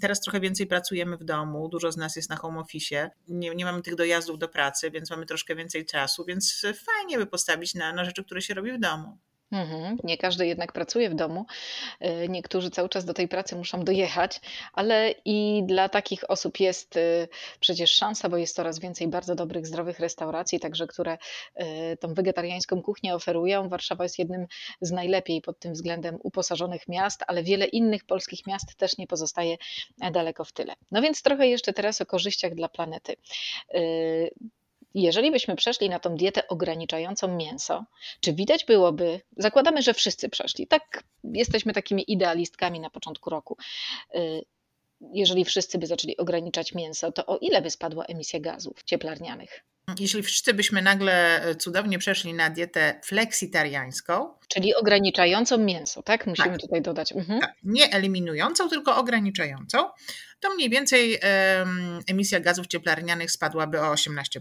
teraz 0.00 0.20
trochę 0.20 0.40
więcej 0.40 0.66
pracujemy 0.66 1.16
w 1.16 1.24
domu, 1.24 1.68
dużo 1.68 1.92
z 1.92 1.96
nas 1.96 2.16
jest 2.16 2.30
na 2.30 2.36
home 2.36 2.60
office, 2.60 3.10
nie, 3.28 3.54
nie 3.54 3.64
mamy 3.64 3.82
tych 3.82 3.94
dojazdów 3.94 4.38
do 4.38 4.48
pracy, 4.48 4.90
więc 4.90 5.10
mamy 5.10 5.26
troszkę 5.26 5.54
więcej 5.54 5.86
czasu, 5.86 6.24
więc 6.24 6.66
fajnie 6.86 7.18
by 7.18 7.26
postawić 7.26 7.74
na, 7.74 7.92
na 7.92 8.04
rzeczy, 8.04 8.24
które 8.24 8.42
się 8.42 8.54
robi 8.54 8.72
w 8.72 8.80
domu. 8.80 9.18
Mhm. 9.52 9.98
Nie 10.04 10.18
każdy 10.18 10.46
jednak 10.46 10.72
pracuje 10.72 11.10
w 11.10 11.14
domu. 11.14 11.46
Y, 12.24 12.28
niektórzy 12.28 12.70
cały 12.70 12.88
czas 12.88 13.04
do 13.04 13.14
tej 13.14 13.28
pracy 13.28 13.56
muszą 13.56 13.84
dojechać, 13.84 14.40
ale 14.72 15.14
i 15.24 15.62
dla 15.66 15.88
takich 15.88 16.30
osób 16.30 16.60
jest 16.60 16.96
y, 16.96 17.28
przecież 17.60 17.94
szansa, 17.94 18.28
bo 18.28 18.36
jest 18.36 18.56
coraz 18.56 18.78
więcej 18.78 19.08
bardzo 19.08 19.34
dobrych, 19.34 19.66
zdrowych 19.66 20.00
restauracji, 20.00 20.60
także 20.60 20.86
które 20.86 21.18
y, 21.92 21.96
tą 21.96 22.14
wegetariańską 22.14 22.82
kuchnię 22.82 23.14
oferują. 23.14 23.68
Warszawa 23.68 24.04
jest 24.04 24.18
jednym 24.18 24.46
z 24.80 24.90
najlepiej 24.90 25.42
pod 25.42 25.58
tym 25.58 25.72
względem 25.72 26.18
uposażonych 26.22 26.88
miast, 26.88 27.24
ale 27.26 27.42
wiele 27.42 27.66
innych 27.66 28.04
polskich 28.04 28.46
miast 28.46 28.74
też 28.74 28.98
nie 28.98 29.06
pozostaje 29.06 29.56
daleko 30.12 30.44
w 30.44 30.52
tyle. 30.52 30.74
No 30.90 31.02
więc 31.02 31.22
trochę 31.22 31.48
jeszcze 31.48 31.72
teraz 31.72 32.00
o 32.00 32.06
korzyściach 32.06 32.54
dla 32.54 32.68
planety 32.68 33.16
jeżeli 34.94 35.30
byśmy 35.30 35.56
przeszli 35.56 35.88
na 35.88 35.98
tą 35.98 36.16
dietę 36.16 36.48
ograniczającą 36.48 37.36
mięso, 37.36 37.84
czy 38.20 38.32
widać 38.32 38.64
byłoby, 38.64 39.20
zakładamy, 39.36 39.82
że 39.82 39.94
wszyscy 39.94 40.28
przeszli, 40.28 40.66
tak 40.66 41.04
jesteśmy 41.24 41.72
takimi 41.72 42.12
idealistkami 42.12 42.80
na 42.80 42.90
początku 42.90 43.30
roku, 43.30 43.56
y, 44.14 44.44
jeżeli 45.12 45.44
wszyscy 45.44 45.78
by 45.78 45.86
zaczęli 45.86 46.16
ograniczać 46.16 46.74
mięso, 46.74 47.12
to 47.12 47.26
o 47.26 47.38
ile 47.38 47.62
by 47.62 47.70
spadła 47.70 48.04
emisja 48.04 48.40
gazów 48.40 48.82
cieplarnianych? 48.84 49.64
Jeśli 50.00 50.22
wszyscy 50.22 50.54
byśmy 50.54 50.82
nagle 50.82 51.42
e, 51.42 51.54
cudownie 51.54 51.98
przeszli 51.98 52.34
na 52.34 52.50
dietę 52.50 53.00
fleksitariańską, 53.04 54.34
czyli 54.48 54.74
ograniczającą 54.74 55.58
mięso, 55.58 56.02
tak? 56.02 56.26
Musimy 56.26 56.50
tak, 56.50 56.60
tutaj 56.60 56.82
dodać. 56.82 57.12
Mhm. 57.12 57.40
Tak, 57.40 57.54
nie 57.62 57.92
eliminującą, 57.92 58.68
tylko 58.68 58.96
ograniczającą, 58.96 59.78
to 60.42 60.54
mniej 60.54 60.70
więcej 60.70 61.18
emisja 62.06 62.40
gazów 62.40 62.66
cieplarnianych 62.66 63.30
spadłaby 63.30 63.80
o 63.80 63.94
18%. 63.94 64.38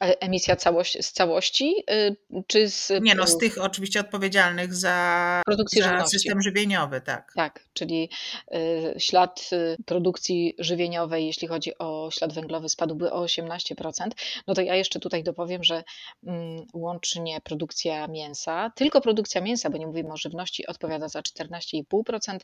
A 0.00 0.06
emisja 0.06 0.56
całość, 0.56 1.04
z 1.04 1.12
całości, 1.12 1.74
y, 1.90 2.16
czy 2.46 2.68
z. 2.68 2.92
Nie, 3.02 3.14
no 3.14 3.26
z 3.26 3.38
tych 3.38 3.58
oczywiście 3.58 4.00
odpowiedzialnych 4.00 4.74
za, 4.74 5.42
produkcję 5.46 5.82
za 5.82 6.06
system 6.06 6.42
żywieniowy, 6.42 7.00
tak. 7.00 7.32
Tak, 7.36 7.64
czyli 7.72 8.10
y, 8.54 9.00
ślad 9.00 9.50
y, 9.52 9.76
produkcji 9.86 10.54
żywieniowej, 10.58 11.26
jeśli 11.26 11.48
chodzi 11.48 11.78
o 11.78 12.10
ślad 12.12 12.32
węglowy, 12.32 12.68
spadłby 12.68 13.12
o 13.12 13.24
18%. 13.24 14.08
No 14.46 14.54
to 14.54 14.62
ja 14.62 14.74
jeszcze 14.74 15.00
tutaj 15.00 15.22
dopowiem, 15.22 15.64
że 15.64 15.84
mm, 16.26 16.66
łącznie 16.74 17.40
produkcja 17.40 18.06
mięsa, 18.06 18.72
tylko 18.74 19.00
produkcja 19.00 19.40
mięsa, 19.40 19.70
bo 19.70 19.78
nie 19.78 19.86
mówimy 19.86 20.12
o 20.12 20.16
żywności, 20.16 20.66
odpowiada 20.66 21.08
za 21.08 21.20
14,5% 21.20 22.38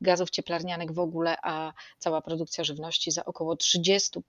gazów 0.00 0.30
cieplarnianych 0.30 0.92
w 0.92 0.98
ogóle, 0.98 1.36
a 1.42 1.72
cała 1.98 2.22
produkcja 2.24 2.64
żywności 2.64 3.10
za 3.10 3.24
około 3.24 3.54
30%, 3.54 4.20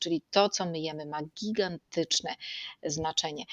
czyli 0.00 0.22
to, 0.30 0.48
co 0.48 0.66
my 0.66 0.78
jemy, 0.78 1.06
ma 1.06 1.18
gigantyczne 1.40 2.34
znaczenie. 2.82 3.44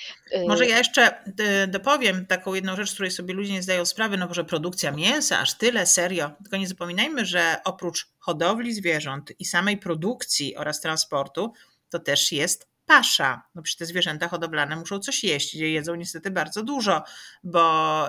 Może 0.48 0.68
ja 0.68 0.78
jeszcze 0.78 1.24
y, 1.64 1.68
dopowiem 1.68 2.26
taką 2.26 2.54
jedną 2.54 2.76
rzecz, 2.76 2.94
której 2.94 3.12
sobie 3.12 3.34
ludzie 3.34 3.54
nie 3.54 3.64
zdają 3.64 3.86
sprawy, 3.86 4.18
no 4.18 4.34
że 4.34 4.46
produkcja 4.46 4.92
mięsa, 4.92 5.40
aż 5.40 5.58
tyle, 5.58 5.86
serio. 5.86 6.32
Tylko 6.44 6.58
nie 6.58 6.68
zapominajmy, 6.68 7.26
że 7.26 7.56
oprócz 7.66 8.08
hodowli 8.20 8.74
zwierząt 8.74 9.32
i 9.40 9.46
samej 9.46 9.78
produkcji 9.78 10.56
oraz 10.56 10.82
transportu, 10.82 11.54
to 11.90 12.00
też 12.00 12.32
jest 12.32 12.73
pasza. 12.86 13.42
No 13.56 13.62
przecież 13.62 13.78
te 13.78 13.86
zwierzęta 13.86 14.28
hodowlane 14.28 14.76
muszą 14.76 15.00
coś 15.00 15.24
jeść. 15.24 15.54
Jedzą 15.54 15.96
niestety 15.96 16.32
bardzo 16.32 16.64
dużo, 16.64 17.04
bo 17.44 18.08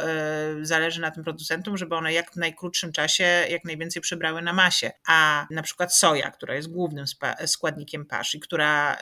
y, 0.61 0.66
zależy 0.66 1.00
na 1.00 1.11
tym 1.11 1.25
producentom, 1.25 1.76
żeby 1.76 1.97
one 1.97 2.12
jak 2.12 2.33
w 2.33 2.37
najkrótszym 2.37 2.93
czasie 2.93 3.25
jak 3.25 3.64
najwięcej 3.64 4.02
przybrały 4.02 4.43
na 4.43 4.52
masie. 4.52 4.93
A 5.07 5.47
na 5.50 5.62
przykład 5.62 5.95
soja, 5.95 6.31
która 6.31 6.54
jest 6.54 6.69
głównym 6.69 7.04
składnikiem 7.47 8.07
paszy, 8.07 8.40
która 8.40 8.97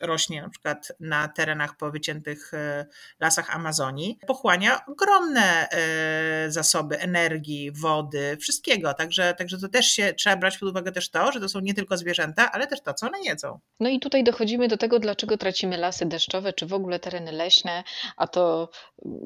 rośnie 0.00 0.42
na 0.42 0.48
przykład 0.48 0.92
na 1.00 1.28
terenach 1.28 1.76
po 1.76 1.90
wyciętych 1.90 2.54
e, 2.54 2.86
lasach 3.20 3.56
Amazonii, 3.56 4.18
pochłania 4.26 4.86
ogromne 4.86 5.68
e, 5.70 6.50
zasoby 6.50 6.98
energii, 6.98 7.72
wody, 7.72 8.36
wszystkiego. 8.40 8.94
Także, 8.94 9.34
także 9.34 9.58
to 9.58 9.68
też 9.68 9.86
się 9.86 10.14
trzeba 10.14 10.36
brać 10.36 10.58
pod 10.58 10.68
uwagę 10.68 10.92
też 10.92 11.10
to, 11.10 11.32
że 11.32 11.40
to 11.40 11.48
są 11.48 11.60
nie 11.60 11.74
tylko 11.74 11.96
zwierzęta, 11.96 12.52
ale 12.52 12.66
też 12.66 12.82
to, 12.82 12.94
co 12.94 13.06
one 13.06 13.20
jedzą. 13.20 13.58
No 13.80 13.88
i 13.88 14.00
tutaj 14.00 14.24
dochodzimy 14.24 14.68
do 14.68 14.76
tego, 14.76 14.98
dlaczego 14.98 15.36
tracimy 15.36 15.76
lasy 15.76 16.06
deszczowe, 16.06 16.52
czy 16.52 16.66
w 16.66 16.72
ogóle 16.72 16.98
tereny 16.98 17.32
leśne, 17.32 17.84
a 18.16 18.26
to 18.26 18.70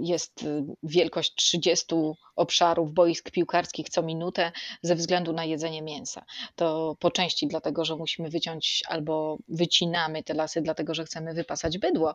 jest 0.02 0.42
y, 0.42 0.62
wielkość 0.82 1.34
30 1.34 1.94
obszarów 2.40 2.92
boisk 2.92 3.30
piłkarskich 3.30 3.88
co 3.88 4.02
minutę 4.02 4.52
ze 4.82 4.94
względu 4.94 5.32
na 5.32 5.44
jedzenie 5.44 5.82
mięsa. 5.82 6.24
To 6.56 6.96
po 7.00 7.10
części 7.10 7.46
dlatego, 7.46 7.84
że 7.84 7.96
musimy 7.96 8.30
wyciąć 8.30 8.82
albo 8.88 9.38
wycinamy 9.48 10.22
te 10.22 10.34
lasy 10.34 10.60
dlatego, 10.60 10.94
że 10.94 11.04
chcemy 11.04 11.34
wypasać 11.34 11.78
bydło, 11.78 12.14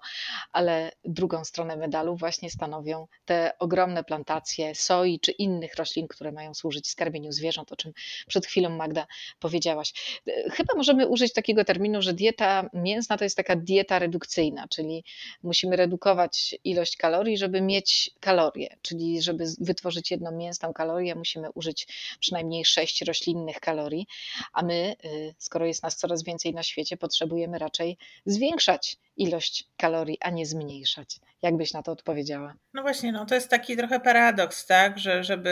ale 0.51 0.91
drugą 1.03 1.45
stronę 1.45 1.77
medalu 1.77 2.15
właśnie 2.15 2.49
stanowią 2.49 3.07
te 3.25 3.51
ogromne 3.59 4.03
plantacje 4.03 4.75
soi 4.75 5.19
czy 5.19 5.31
innych 5.31 5.75
roślin, 5.75 6.07
które 6.07 6.31
mają 6.31 6.53
służyć 6.53 6.87
skarmieniu 6.87 7.31
zwierząt, 7.31 7.71
o 7.71 7.75
czym 7.75 7.93
przed 8.27 8.45
chwilą 8.45 8.69
Magda 8.69 9.07
powiedziałaś. 9.39 10.21
Chyba 10.51 10.73
możemy 10.75 11.07
użyć 11.07 11.33
takiego 11.33 11.65
terminu, 11.65 12.01
że 12.01 12.13
dieta 12.13 12.69
mięsna 12.73 13.17
to 13.17 13.23
jest 13.23 13.37
taka 13.37 13.55
dieta 13.55 13.99
redukcyjna, 13.99 14.67
czyli 14.67 15.03
musimy 15.43 15.75
redukować 15.75 16.55
ilość 16.63 16.97
kalorii, 16.97 17.37
żeby 17.37 17.61
mieć 17.61 18.11
kalorie, 18.19 18.77
czyli 18.81 19.21
żeby 19.21 19.45
wytworzyć 19.59 20.11
jedną 20.15 20.31
mięsną 20.31 20.73
kalorię, 20.73 21.15
musimy 21.15 21.51
użyć 21.51 21.87
przynajmniej 22.19 22.65
sześć 22.65 23.01
roślinnych 23.01 23.59
kalorii, 23.59 24.07
a 24.53 24.63
my, 24.63 24.95
y, 25.05 25.35
skoro 25.37 25.65
jest 25.65 25.83
nas 25.83 25.95
coraz 25.97 26.23
więcej 26.23 26.53
na 26.53 26.63
świecie, 26.63 26.97
potrzebujemy 26.97 27.59
raczej 27.59 27.97
zwiększać 28.25 28.97
ilość 29.17 29.67
kalorii, 29.77 30.17
a 30.21 30.29
nie 30.29 30.45
zmniejszać. 30.45 31.19
Jak 31.41 31.57
byś 31.57 31.73
na 31.73 31.83
to 31.83 31.91
odpowiedziała? 31.91 32.55
No 32.73 32.81
właśnie, 32.81 33.11
no 33.11 33.25
to 33.25 33.35
jest 33.35 33.49
taki 33.49 33.77
trochę 33.77 33.99
paradoks, 33.99 34.65
tak, 34.65 34.99
że 34.99 35.23
żeby 35.23 35.49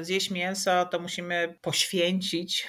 y, 0.00 0.04
zjeść 0.04 0.30
mięso, 0.30 0.84
to 0.84 0.98
musimy 0.98 1.58
poświęcić 1.60 2.66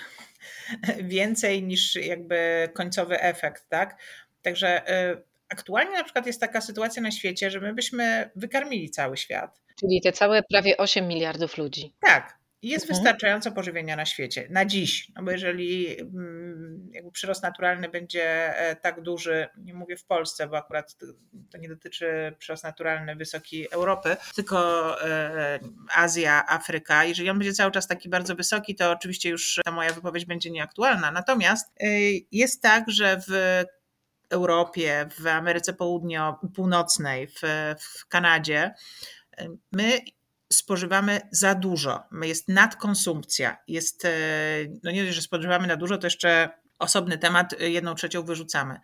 więcej 1.16 1.64
niż 1.64 1.96
jakby 1.96 2.70
końcowy 2.74 3.22
efekt, 3.22 3.70
tak? 3.70 4.02
Także 4.42 4.90
y, 5.14 5.24
aktualnie 5.50 5.98
na 5.98 6.04
przykład 6.04 6.28
jest 6.28 6.40
taka 6.40 6.62
sytuacja 6.62 7.02
na 7.02 7.12
świecie, 7.12 7.52
że 7.52 7.60
my 7.60 7.74
byśmy 7.74 8.30
wykarmili 8.36 8.90
cały 8.90 9.18
świat. 9.18 9.65
Czyli 9.80 10.02
te 10.02 10.12
całe 10.12 10.44
prawie 10.44 10.78
8 10.78 11.08
miliardów 11.08 11.58
ludzi. 11.58 11.94
Tak, 12.00 12.40
jest 12.66 12.86
mhm. 12.86 13.04
wystarczająco 13.04 13.52
pożywienia 13.52 13.96
na 13.96 14.06
świecie, 14.06 14.48
na 14.50 14.66
dziś. 14.66 15.12
No 15.16 15.24
bo 15.24 15.32
jeżeli 15.32 16.00
mm, 16.00 16.90
jakby 16.94 17.12
przyrost 17.12 17.44
naturalny 17.44 17.90
będzie 17.90 18.58
e, 18.58 18.76
tak 18.76 19.02
duży, 19.02 19.48
nie 19.58 19.74
mówię 19.74 19.98
w 19.98 20.06
Polsce, 20.06 20.48
bo 20.48 20.58
akurat 20.58 20.96
to 21.52 21.58
nie 21.58 21.70
dotyczy 21.70 22.36
przyrost 22.40 22.64
naturalny 22.64 23.16
wysokiej 23.16 23.68
Europy, 23.72 24.18
tylko 24.36 24.58
e, 25.08 25.60
Azja, 25.96 26.46
Afryka. 26.48 27.04
Jeżeli 27.06 27.30
on 27.30 27.38
będzie 27.40 27.54
cały 27.54 27.72
czas 27.72 27.88
taki 27.88 28.10
bardzo 28.10 28.36
wysoki, 28.36 28.76
to 28.76 28.92
oczywiście 28.92 29.30
już 29.30 29.60
ta 29.66 29.72
moja 29.72 29.94
wypowiedź 29.94 30.26
będzie 30.26 30.52
nieaktualna. 30.52 31.12
Natomiast 31.12 31.74
e, 31.80 31.88
jest 32.32 32.62
tak, 32.62 32.90
że 32.90 33.22
w 33.28 33.64
Europie, 34.30 35.10
w 35.20 35.28
Ameryce 35.28 35.74
Południo, 35.74 36.40
Północnej, 36.56 37.28
w, 37.28 37.42
w 37.80 38.08
Kanadzie, 38.08 38.74
my 39.72 40.00
spożywamy 40.54 41.22
za 41.32 41.56
dużo. 41.56 42.04
Jest 42.22 42.48
nadkonsumpcja. 42.48 43.58
Jest, 43.68 44.06
e, 44.06 44.10
no 44.84 44.92
nie 44.92 45.14
że 45.14 45.22
spożywamy 45.22 45.68
na 45.68 45.76
dużo, 45.76 45.98
to 45.98 46.08
jeszcze 46.08 46.50
osobny 46.80 47.18
temat, 47.18 47.54
e, 47.54 47.70
jedną 47.70 47.96
trzecią 47.96 48.24
wyrzucamy. 48.24 48.80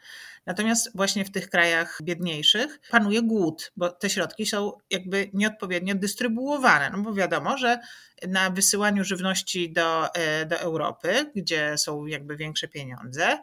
Natomiast 0.46 0.90
właśnie 0.96 1.26
w 1.26 1.32
tych 1.32 1.50
krajach 1.50 2.00
biedniejszych 2.04 2.80
panuje 2.90 3.22
głód, 3.22 3.72
bo 3.76 3.90
te 3.90 4.10
środki 4.10 4.46
są 4.46 4.72
jakby 4.90 5.30
nieodpowiednio 5.34 5.96
dystrybuowane. 5.96 6.90
No 6.90 7.04
bo 7.04 7.14
wiadomo, 7.14 7.58
że 7.58 7.80
na 8.28 8.50
wysyłaniu 8.50 9.04
żywności 9.04 9.74
do, 9.74 10.14
e, 10.14 10.46
do 10.46 10.60
Europy, 10.60 11.32
gdzie 11.36 11.78
są 11.78 12.06
jakby 12.06 12.38
większe 12.38 12.68
pieniądze, 12.68 13.40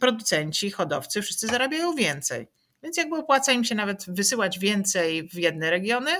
producenci, 0.00 0.70
hodowcy 0.70 1.22
wszyscy 1.22 1.46
zarabiają 1.46 1.94
więcej. 1.94 2.48
Więc 2.82 2.96
jakby 2.96 3.16
opłaca 3.16 3.52
im 3.52 3.64
się 3.64 3.74
nawet 3.74 4.04
wysyłać 4.08 4.58
więcej 4.58 5.28
w 5.28 5.34
jedne 5.34 5.70
regiony, 5.70 6.10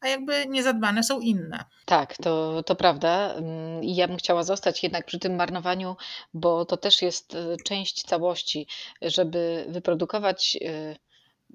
a 0.00 0.08
jakby 0.08 0.46
niezadbane 0.46 1.02
są 1.02 1.20
inne. 1.20 1.64
Tak, 1.84 2.16
to, 2.16 2.62
to 2.62 2.76
prawda. 2.76 3.34
Mm, 3.34 3.84
I 3.84 3.96
ja 3.96 4.08
bym 4.08 4.16
chciała 4.16 4.42
zostać 4.42 4.82
jednak 4.82 5.06
przy 5.06 5.18
tym 5.18 5.36
marnowaniu, 5.36 5.96
bo 6.34 6.64
to 6.64 6.76
też 6.76 7.02
jest 7.02 7.34
e, 7.34 7.56
część 7.64 8.02
całości. 8.02 8.66
Żeby 9.02 9.66
wyprodukować 9.68 10.58
e, 10.64 10.96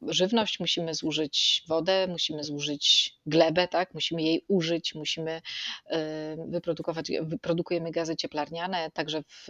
żywność, 0.07 0.59
musimy 0.59 0.93
zużyć 0.93 1.63
wodę, 1.67 2.07
musimy 2.07 2.43
zużyć 2.43 3.15
glebę, 3.25 3.67
tak? 3.67 3.93
musimy 3.93 4.21
jej 4.21 4.45
użyć, 4.47 4.95
musimy 4.95 5.41
e, 5.85 6.35
wyprodukować, 6.47 7.11
wyprodukujemy 7.21 7.91
gazy 7.91 8.15
cieplarniane, 8.15 8.91
także 8.91 9.23
w, 9.23 9.47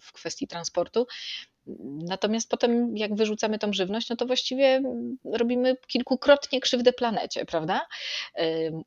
w 0.00 0.12
kwestii 0.12 0.46
transportu. 0.46 1.06
Natomiast 2.08 2.50
potem, 2.50 2.96
jak 2.96 3.14
wyrzucamy 3.14 3.58
tą 3.58 3.72
żywność, 3.72 4.10
no 4.10 4.16
to 4.16 4.26
właściwie 4.26 4.82
robimy 5.24 5.76
kilkukrotnie 5.86 6.60
krzywdę 6.60 6.92
planecie, 6.92 7.44
prawda? 7.44 7.86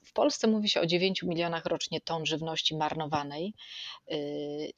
W 0.05 0.13
Polsce 0.13 0.47
mówi 0.47 0.69
się 0.69 0.81
o 0.81 0.85
9 0.85 1.23
milionach 1.23 1.65
rocznie 1.65 2.01
ton 2.01 2.25
żywności 2.25 2.77
marnowanej 2.77 3.53
yy, 4.07 4.17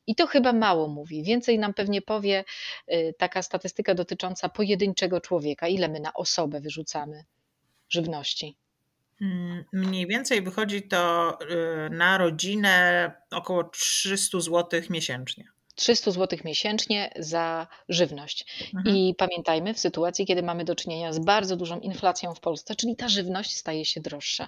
i 0.08 0.16
to 0.16 0.28
chyba 0.28 0.54
mało 0.54 0.88
mówi. 0.88 1.24
Więcej 1.24 1.60
nam 1.60 1.74
pewnie 1.74 2.02
powie 2.02 2.44
yy, 2.88 3.14
taka 3.18 3.42
statystyka 3.42 3.96
dotycząca 3.96 4.50
pojedynczego 4.50 5.22
człowieka. 5.22 5.68
Ile 5.68 5.90
my 5.90 6.00
na 6.00 6.14
osobę 6.14 6.62
wyrzucamy 6.62 7.26
żywności? 7.90 8.58
Mm, 9.22 9.64
mniej 9.74 10.08
więcej 10.08 10.42
wychodzi 10.42 10.84
to 10.84 11.38
na 11.92 12.18
rodzinę 12.18 13.12
około 13.32 13.64
300 13.64 14.40
zł 14.40 14.82
miesięcznie. 14.90 15.44
300 15.82 16.12
zł 16.12 16.40
miesięcznie 16.46 17.14
za 17.20 17.68
żywność. 17.90 18.46
Mhm. 18.76 18.96
I 18.96 19.16
pamiętajmy, 19.18 19.74
w 19.74 19.80
sytuacji, 19.80 20.26
kiedy 20.26 20.44
mamy 20.44 20.66
do 20.66 20.76
czynienia 20.76 21.14
z 21.14 21.20
bardzo 21.20 21.56
dużą 21.56 21.80
inflacją 21.80 22.36
w 22.36 22.40
Polsce, 22.40 22.76
czyli 22.76 22.96
ta 22.96 23.10
żywność 23.10 23.58
staje 23.58 23.86
się 23.86 24.02
droższa. 24.02 24.48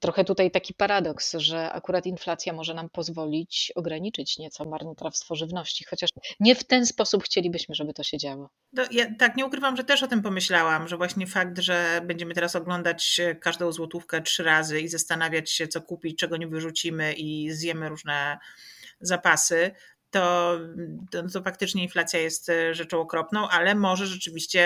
Trochę 0.00 0.24
tutaj 0.24 0.50
taki 0.50 0.74
paradoks, 0.74 1.34
że 1.38 1.72
akurat 1.72 2.06
inflacja 2.06 2.52
może 2.52 2.74
nam 2.74 2.88
pozwolić 2.88 3.72
ograniczyć 3.74 4.38
nieco 4.38 4.64
marnotrawstwo 4.64 5.34
żywności, 5.34 5.84
chociaż 5.84 6.10
nie 6.40 6.54
w 6.54 6.64
ten 6.64 6.86
sposób 6.86 7.24
chcielibyśmy, 7.24 7.74
żeby 7.74 7.92
to 7.92 8.02
się 8.02 8.18
działo. 8.18 8.50
No, 8.72 8.82
ja 8.90 9.06
tak, 9.18 9.36
nie 9.36 9.46
ukrywam, 9.46 9.76
że 9.76 9.84
też 9.84 10.02
o 10.02 10.08
tym 10.08 10.22
pomyślałam, 10.22 10.88
że 10.88 10.96
właśnie 10.96 11.26
fakt, 11.26 11.58
że 11.58 12.00
będziemy 12.04 12.34
teraz 12.34 12.56
oglądać 12.56 13.20
każdą 13.40 13.72
złotówkę 13.72 14.22
trzy 14.22 14.42
razy 14.42 14.80
i 14.80 14.88
zastanawiać 14.88 15.50
się, 15.50 15.68
co 15.68 15.80
kupić, 15.80 16.18
czego 16.18 16.36
nie 16.36 16.48
wyrzucimy 16.48 17.12
i 17.12 17.50
zjemy 17.50 17.88
różne 17.88 18.38
zapasy, 19.00 19.70
to, 20.10 20.58
to, 21.32 21.42
faktycznie 21.42 21.82
inflacja 21.82 22.20
jest 22.20 22.48
e, 22.48 22.74
rzeczą 22.74 23.00
okropną, 23.00 23.48
ale 23.48 23.74
może 23.74 24.06
rzeczywiście 24.06 24.62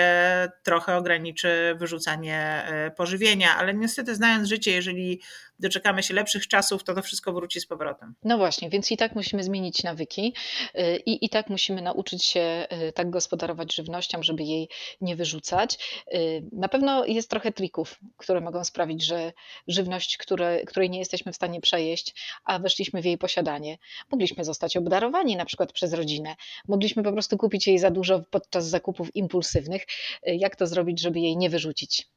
trochę 0.63 0.97
ograniczy 0.97 1.75
wyrzucanie 1.79 2.63
e, 2.65 2.91
pożywienia, 2.91 3.55
ale 3.57 3.73
niestety 3.73 4.15
znając 4.15 4.47
życie, 4.47 4.71
jeżeli 4.71 5.21
doczekamy 5.61 6.03
się 6.03 6.13
lepszych 6.13 6.47
czasów, 6.47 6.83
to 6.83 6.93
to 6.93 7.01
wszystko 7.01 7.33
wróci 7.33 7.61
z 7.61 7.65
powrotem. 7.65 8.15
No 8.23 8.37
właśnie, 8.37 8.69
więc 8.69 8.91
i 8.91 8.97
tak 8.97 9.15
musimy 9.15 9.43
zmienić 9.43 9.83
nawyki 9.83 10.33
y, 10.75 10.97
i, 11.05 11.25
i 11.25 11.29
tak 11.29 11.49
musimy 11.49 11.81
nauczyć 11.81 12.25
się 12.25 12.67
y, 12.89 12.91
tak 12.91 13.09
gospodarować 13.09 13.75
żywnością, 13.75 14.23
żeby 14.23 14.43
jej 14.43 14.69
nie 15.01 15.15
wyrzucać. 15.15 15.77
Y, 16.13 16.43
na 16.51 16.67
pewno 16.67 17.05
jest 17.05 17.29
trochę 17.29 17.51
trików, 17.51 17.99
które 18.17 18.41
mogą 18.41 18.63
sprawić, 18.63 19.05
że 19.05 19.33
żywność, 19.67 20.17
które, 20.17 20.65
której 20.65 20.89
nie 20.89 20.99
jesteśmy 20.99 21.31
w 21.31 21.35
stanie 21.35 21.61
przejeść, 21.61 22.15
a 22.43 22.59
weszliśmy 22.59 23.01
w 23.01 23.05
jej 23.05 23.17
posiadanie, 23.17 23.77
mogliśmy 24.11 24.43
zostać 24.45 24.77
obdarowani 24.77 25.35
na 25.35 25.45
przykład 25.45 25.71
przez 25.71 25.93
rodzinę, 25.93 26.35
mogliśmy 26.67 27.03
po 27.03 27.11
prostu 27.11 27.37
kupić 27.37 27.67
jej 27.67 27.79
za 27.79 27.91
dużo 27.91 28.23
podczas 28.31 28.67
zakupów 28.67 29.15
impulsywnych. 29.15 29.85
Jak 30.23 30.55
to 30.55 30.67
zrobić, 30.67 31.01
żeby 31.01 31.19
jej 31.19 31.37
nie 31.37 31.49
wyrzucić? 31.49 32.07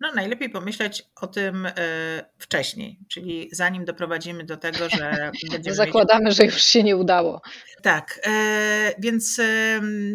No, 0.00 0.12
najlepiej 0.14 0.50
pomyśleć 0.50 1.02
o 1.20 1.26
tym 1.26 1.66
e, 1.66 1.72
wcześniej, 2.38 2.98
czyli 3.08 3.48
zanim 3.52 3.84
doprowadzimy 3.84 4.44
do 4.44 4.56
tego, 4.56 4.88
że 4.88 5.30
będziemy. 5.52 5.76
Zakładamy, 5.76 6.24
mieć... 6.24 6.36
że 6.36 6.44
już 6.44 6.62
się 6.62 6.82
nie 6.82 6.96
udało. 6.96 7.42
Tak, 7.82 8.20
e, 8.26 8.92
więc 8.98 9.40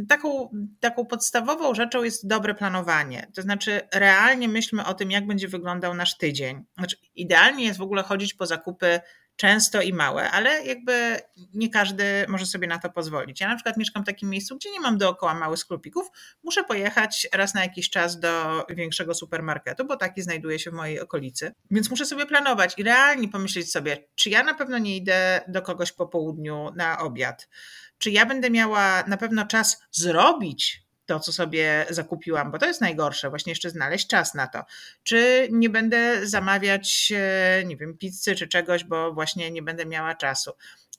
taką, 0.10 0.50
taką 0.80 1.06
podstawową 1.06 1.76
rzeczą 1.76 2.04
jest 2.04 2.28
dobre 2.28 2.56
planowanie. 2.56 3.28
To 3.36 3.42
znaczy, 3.42 3.82
realnie 3.94 4.48
myślmy 4.48 4.86
o 4.86 4.94
tym, 4.94 5.12
jak 5.12 5.28
będzie 5.28 5.48
wyglądał 5.48 5.94
nasz 5.94 6.18
tydzień. 6.18 6.64
Znaczy, 6.78 6.96
idealnie 7.16 7.66
jest 7.66 7.80
w 7.80 7.84
ogóle 7.84 8.04
chodzić 8.04 8.34
po 8.34 8.46
zakupy 8.46 9.00
często 9.42 9.82
i 9.82 9.94
małe, 9.94 10.32
ale 10.32 10.66
jakby 10.66 11.20
nie 11.54 11.70
każdy 11.70 12.26
może 12.28 12.46
sobie 12.46 12.68
na 12.68 12.80
to 12.80 12.90
pozwolić. 12.90 13.42
Ja 13.42 13.48
na 13.48 13.56
przykład 13.56 13.78
mieszkam 13.78 14.04
w 14.04 14.06
takim 14.06 14.30
miejscu, 14.30 14.56
gdzie 14.56 14.72
nie 14.72 14.80
mam 14.80 14.98
dookoła 14.98 15.34
małych 15.34 15.60
sklepików, 15.60 16.08
muszę 16.44 16.64
pojechać 16.64 17.28
raz 17.34 17.54
na 17.54 17.62
jakiś 17.62 17.90
czas 17.90 18.20
do 18.20 18.66
większego 18.70 19.14
supermarketu, 19.14 19.86
bo 19.86 19.98
taki 19.98 20.22
znajduje 20.22 20.60
się 20.60 20.72
w 20.72 20.74
mojej 20.74 21.00
okolicy. 21.00 21.54
Więc 21.72 21.90
muszę 21.90 22.06
sobie 22.06 22.26
planować 22.26 22.74
i 22.78 22.84
realnie 22.84 23.30
pomyśleć 23.30 23.72
sobie, 23.72 23.98
czy 24.16 24.30
ja 24.30 24.44
na 24.44 24.54
pewno 24.54 24.78
nie 24.78 24.98
idę 24.98 25.42
do 25.48 25.62
kogoś 25.62 25.92
po 25.92 26.08
południu 26.08 26.72
na 26.76 27.00
obiad, 27.00 27.50
czy 27.98 28.12
ja 28.12 28.26
będę 28.26 28.50
miała 28.50 29.04
na 29.08 29.18
pewno 29.18 29.46
czas 29.46 29.84
zrobić 29.92 30.91
to, 31.12 31.20
co 31.20 31.34
sobie 31.34 31.86
zakupiłam, 31.90 32.52
bo 32.52 32.58
to 32.58 32.66
jest 32.66 32.82
najgorsze, 32.82 33.30
właśnie 33.30 33.52
jeszcze 33.52 33.70
znaleźć 33.70 34.08
czas 34.08 34.34
na 34.34 34.48
to. 34.48 34.64
Czy 35.04 35.48
nie 35.52 35.70
będę 35.70 36.28
zamawiać, 36.28 37.14
e, 37.16 37.64
nie 37.66 37.78
wiem, 37.78 37.98
pizzy 37.98 38.36
czy 38.36 38.48
czegoś, 38.48 38.84
bo 38.84 39.14
właśnie 39.14 39.52
nie 39.52 39.62
będę 39.62 39.86
miała 39.86 40.16
czasu 40.16 40.52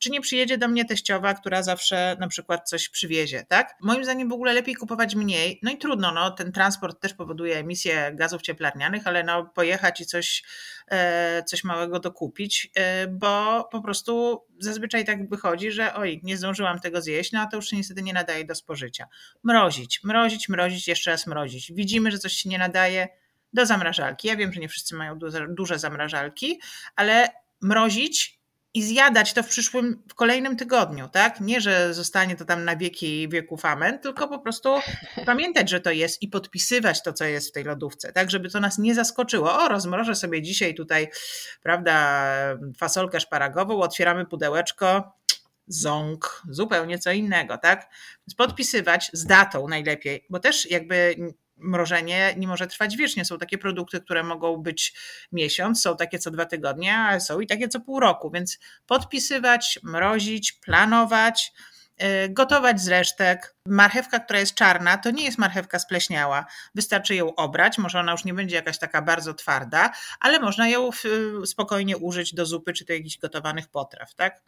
czy 0.02 0.10
nie 0.10 0.20
przyjedzie 0.20 0.58
do 0.58 0.68
mnie 0.68 0.84
teściowa, 0.84 1.34
która 1.34 1.62
zawsze 1.62 2.16
na 2.20 2.28
przykład 2.28 2.68
coś 2.68 2.88
przywiezie, 2.88 3.44
tak? 3.48 3.74
Moim 3.80 4.04
zdaniem 4.04 4.28
w 4.28 4.32
ogóle 4.32 4.52
lepiej 4.52 4.74
kupować 4.74 5.14
mniej. 5.14 5.58
No 5.62 5.70
i 5.70 5.78
trudno, 5.78 6.12
no, 6.12 6.30
ten 6.30 6.52
transport 6.52 7.00
też 7.00 7.14
powoduje 7.14 7.56
emisję 7.56 8.12
gazów 8.14 8.42
cieplarnianych, 8.42 9.06
ale 9.06 9.24
no, 9.24 9.46
pojechać 9.46 10.00
i 10.00 10.06
coś, 10.06 10.42
e, 10.90 11.42
coś 11.42 11.64
małego 11.64 12.00
dokupić, 12.00 12.70
e, 12.74 13.06
bo 13.06 13.64
po 13.72 13.82
prostu 13.82 14.44
zazwyczaj 14.58 15.04
tak 15.04 15.28
wychodzi, 15.28 15.70
że 15.70 15.94
oj, 15.94 16.20
nie 16.22 16.36
zdążyłam 16.36 16.80
tego 16.80 17.02
zjeść, 17.02 17.32
no 17.32 17.40
a 17.40 17.46
to 17.46 17.56
już 17.56 17.68
się 17.68 17.76
niestety 17.76 18.02
nie 18.02 18.12
nadaje 18.12 18.44
do 18.44 18.54
spożycia. 18.54 19.06
Mrozić, 19.44 20.00
mrozić, 20.04 20.48
mrozić, 20.48 20.88
jeszcze 20.88 21.10
raz 21.10 21.26
mrozić. 21.26 21.72
Widzimy, 21.72 22.10
że 22.10 22.18
coś 22.18 22.32
się 22.32 22.48
nie 22.48 22.58
nadaje, 22.58 23.08
do 23.52 23.66
zamrażalki. 23.66 24.28
Ja 24.28 24.36
wiem, 24.36 24.52
że 24.52 24.60
nie 24.60 24.68
wszyscy 24.68 24.94
mają 24.94 25.18
duże, 25.18 25.46
duże 25.48 25.78
zamrażalki, 25.78 26.60
ale 26.96 27.28
mrozić 27.60 28.41
i 28.74 28.82
zjadać 28.82 29.32
to 29.32 29.42
w 29.42 29.48
przyszłym, 29.48 30.02
w 30.08 30.14
kolejnym 30.14 30.56
tygodniu, 30.56 31.08
tak? 31.08 31.40
Nie, 31.40 31.60
że 31.60 31.94
zostanie 31.94 32.36
to 32.36 32.44
tam 32.44 32.64
na 32.64 32.76
wieki 32.76 33.28
wieków 33.28 33.64
amen, 33.64 33.98
tylko 33.98 34.28
po 34.28 34.38
prostu 34.38 34.74
pamiętać, 35.26 35.70
że 35.70 35.80
to 35.80 35.90
jest 35.90 36.22
i 36.22 36.28
podpisywać 36.28 37.02
to, 37.02 37.12
co 37.12 37.24
jest 37.24 37.48
w 37.48 37.52
tej 37.52 37.64
lodówce, 37.64 38.12
tak? 38.12 38.30
Żeby 38.30 38.50
to 38.50 38.60
nas 38.60 38.78
nie 38.78 38.94
zaskoczyło. 38.94 39.58
O, 39.58 39.68
rozmrożę 39.68 40.14
sobie 40.14 40.42
dzisiaj 40.42 40.74
tutaj, 40.74 41.08
prawda, 41.62 42.24
fasolkę 42.78 43.20
szparagową, 43.20 43.80
otwieramy 43.80 44.26
pudełeczko, 44.26 45.12
ząg, 45.66 46.42
zupełnie 46.50 46.98
co 46.98 47.12
innego, 47.12 47.58
tak? 47.58 47.90
Więc 48.26 48.34
podpisywać 48.34 49.10
z 49.12 49.26
datą 49.26 49.68
najlepiej, 49.68 50.26
bo 50.30 50.38
też 50.38 50.70
jakby 50.70 51.16
mrożenie 51.62 52.34
nie 52.36 52.48
może 52.48 52.66
trwać 52.66 52.96
wiecznie. 52.96 53.24
Są 53.24 53.38
takie 53.38 53.58
produkty, 53.58 54.00
które 54.00 54.22
mogą 54.22 54.56
być 54.56 54.94
miesiąc, 55.32 55.82
są 55.82 55.96
takie 55.96 56.18
co 56.18 56.30
dwa 56.30 56.44
tygodnie, 56.44 56.98
a 56.98 57.20
są 57.20 57.40
i 57.40 57.46
takie 57.46 57.68
co 57.68 57.80
pół 57.80 58.00
roku, 58.00 58.30
więc 58.30 58.58
podpisywać, 58.86 59.80
mrozić, 59.82 60.52
planować, 60.52 61.52
gotować 62.30 62.80
z 62.80 62.88
resztek. 62.88 63.54
Marchewka, 63.66 64.20
która 64.20 64.38
jest 64.40 64.54
czarna, 64.54 64.98
to 64.98 65.10
nie 65.10 65.24
jest 65.24 65.38
marchewka 65.38 65.78
spleśniała. 65.78 66.46
Wystarczy 66.74 67.14
ją 67.14 67.34
obrać, 67.34 67.78
może 67.78 68.00
ona 68.00 68.12
już 68.12 68.24
nie 68.24 68.34
będzie 68.34 68.56
jakaś 68.56 68.78
taka 68.78 69.02
bardzo 69.02 69.34
twarda, 69.34 69.92
ale 70.20 70.40
można 70.40 70.68
ją 70.68 70.90
spokojnie 71.46 71.96
użyć 71.96 72.34
do 72.34 72.46
zupy 72.46 72.72
czy 72.72 72.84
do 72.84 72.92
jakichś 72.92 73.18
gotowanych 73.18 73.68
potraw, 73.68 74.14
tak? 74.14 74.42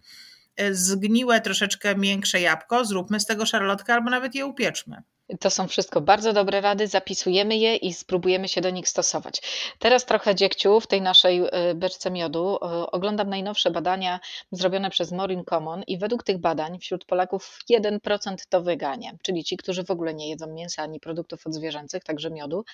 Zgniłe, 0.70 1.40
troszeczkę 1.40 1.96
miększe 1.96 2.40
jabłko, 2.40 2.84
zróbmy 2.84 3.20
z 3.20 3.26
tego 3.26 3.46
szarlotkę 3.46 3.94
albo 3.94 4.10
nawet 4.10 4.34
je 4.34 4.46
upieczmy. 4.46 5.02
To 5.40 5.50
są 5.50 5.68
wszystko 5.68 6.00
bardzo 6.00 6.32
dobre 6.32 6.60
rady, 6.60 6.86
zapisujemy 6.86 7.56
je 7.56 7.76
i 7.76 7.92
spróbujemy 7.92 8.48
się 8.48 8.60
do 8.60 8.70
nich 8.70 8.88
stosować. 8.88 9.42
Teraz 9.78 10.04
trochę 10.04 10.34
dziegciu 10.34 10.80
w 10.80 10.86
tej 10.86 11.02
naszej 11.02 11.40
y, 11.70 11.74
beczce 11.74 12.10
miodu. 12.10 12.58
Oglądam 12.92 13.28
najnowsze 13.28 13.70
badania 13.70 14.20
zrobione 14.52 14.90
przez 14.90 15.12
Morin 15.12 15.44
Common 15.44 15.82
i 15.86 15.98
według 15.98 16.22
tych 16.22 16.38
badań 16.38 16.78
wśród 16.78 17.04
Polaków 17.04 17.58
1% 17.70 18.36
to 18.48 18.62
weganie, 18.62 19.16
czyli 19.22 19.44
ci, 19.44 19.56
którzy 19.56 19.84
w 19.84 19.90
ogóle 19.90 20.14
nie 20.14 20.28
jedzą 20.28 20.46
mięsa 20.46 20.82
ani 20.82 21.00
produktów 21.00 21.46
odzwierzęcych, 21.46 22.04
także 22.04 22.30
miodu 22.30 22.64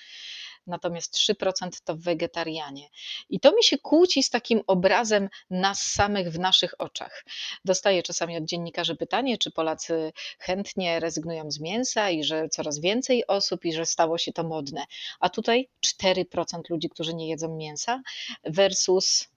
natomiast 0.67 1.15
3% 1.15 1.69
to 1.83 1.95
wegetarianie. 1.95 2.89
I 3.29 3.39
to 3.39 3.55
mi 3.55 3.63
się 3.63 3.77
kłóci 3.77 4.23
z 4.23 4.29
takim 4.29 4.61
obrazem 4.67 5.29
nas 5.49 5.79
samych 5.81 6.31
w 6.31 6.39
naszych 6.39 6.81
oczach. 6.81 7.25
Dostaję 7.65 8.03
czasami 8.03 8.37
od 8.37 8.45
dziennikarzy 8.45 8.95
pytanie, 8.95 9.37
czy 9.37 9.51
Polacy 9.51 10.13
chętnie 10.39 10.99
rezygnują 10.99 11.51
z 11.51 11.59
mięsa 11.59 12.09
i 12.09 12.23
że 12.23 12.49
coraz 12.49 12.79
więcej 12.79 13.27
osób 13.27 13.65
i 13.65 13.73
że 13.73 13.85
stało 13.85 14.17
się 14.17 14.33
to 14.33 14.43
modne. 14.43 14.85
A 15.19 15.29
tutaj 15.29 15.69
4% 16.03 16.61
ludzi, 16.69 16.89
którzy 16.89 17.13
nie 17.13 17.29
jedzą 17.29 17.55
mięsa 17.55 18.01
versus 18.43 19.27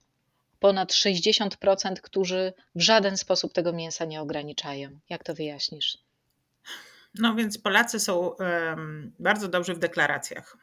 ponad 0.60 0.92
60%, 0.92 1.94
którzy 2.02 2.52
w 2.74 2.80
żaden 2.80 3.16
sposób 3.16 3.52
tego 3.52 3.72
mięsa 3.72 4.04
nie 4.04 4.20
ograniczają. 4.20 4.98
Jak 5.08 5.24
to 5.24 5.34
wyjaśnisz? 5.34 5.98
No 7.14 7.34
więc 7.34 7.58
Polacy 7.58 8.00
są 8.00 8.18
um, 8.18 9.12
bardzo 9.18 9.48
dobrzy 9.48 9.74
w 9.74 9.78
deklaracjach. 9.78 10.56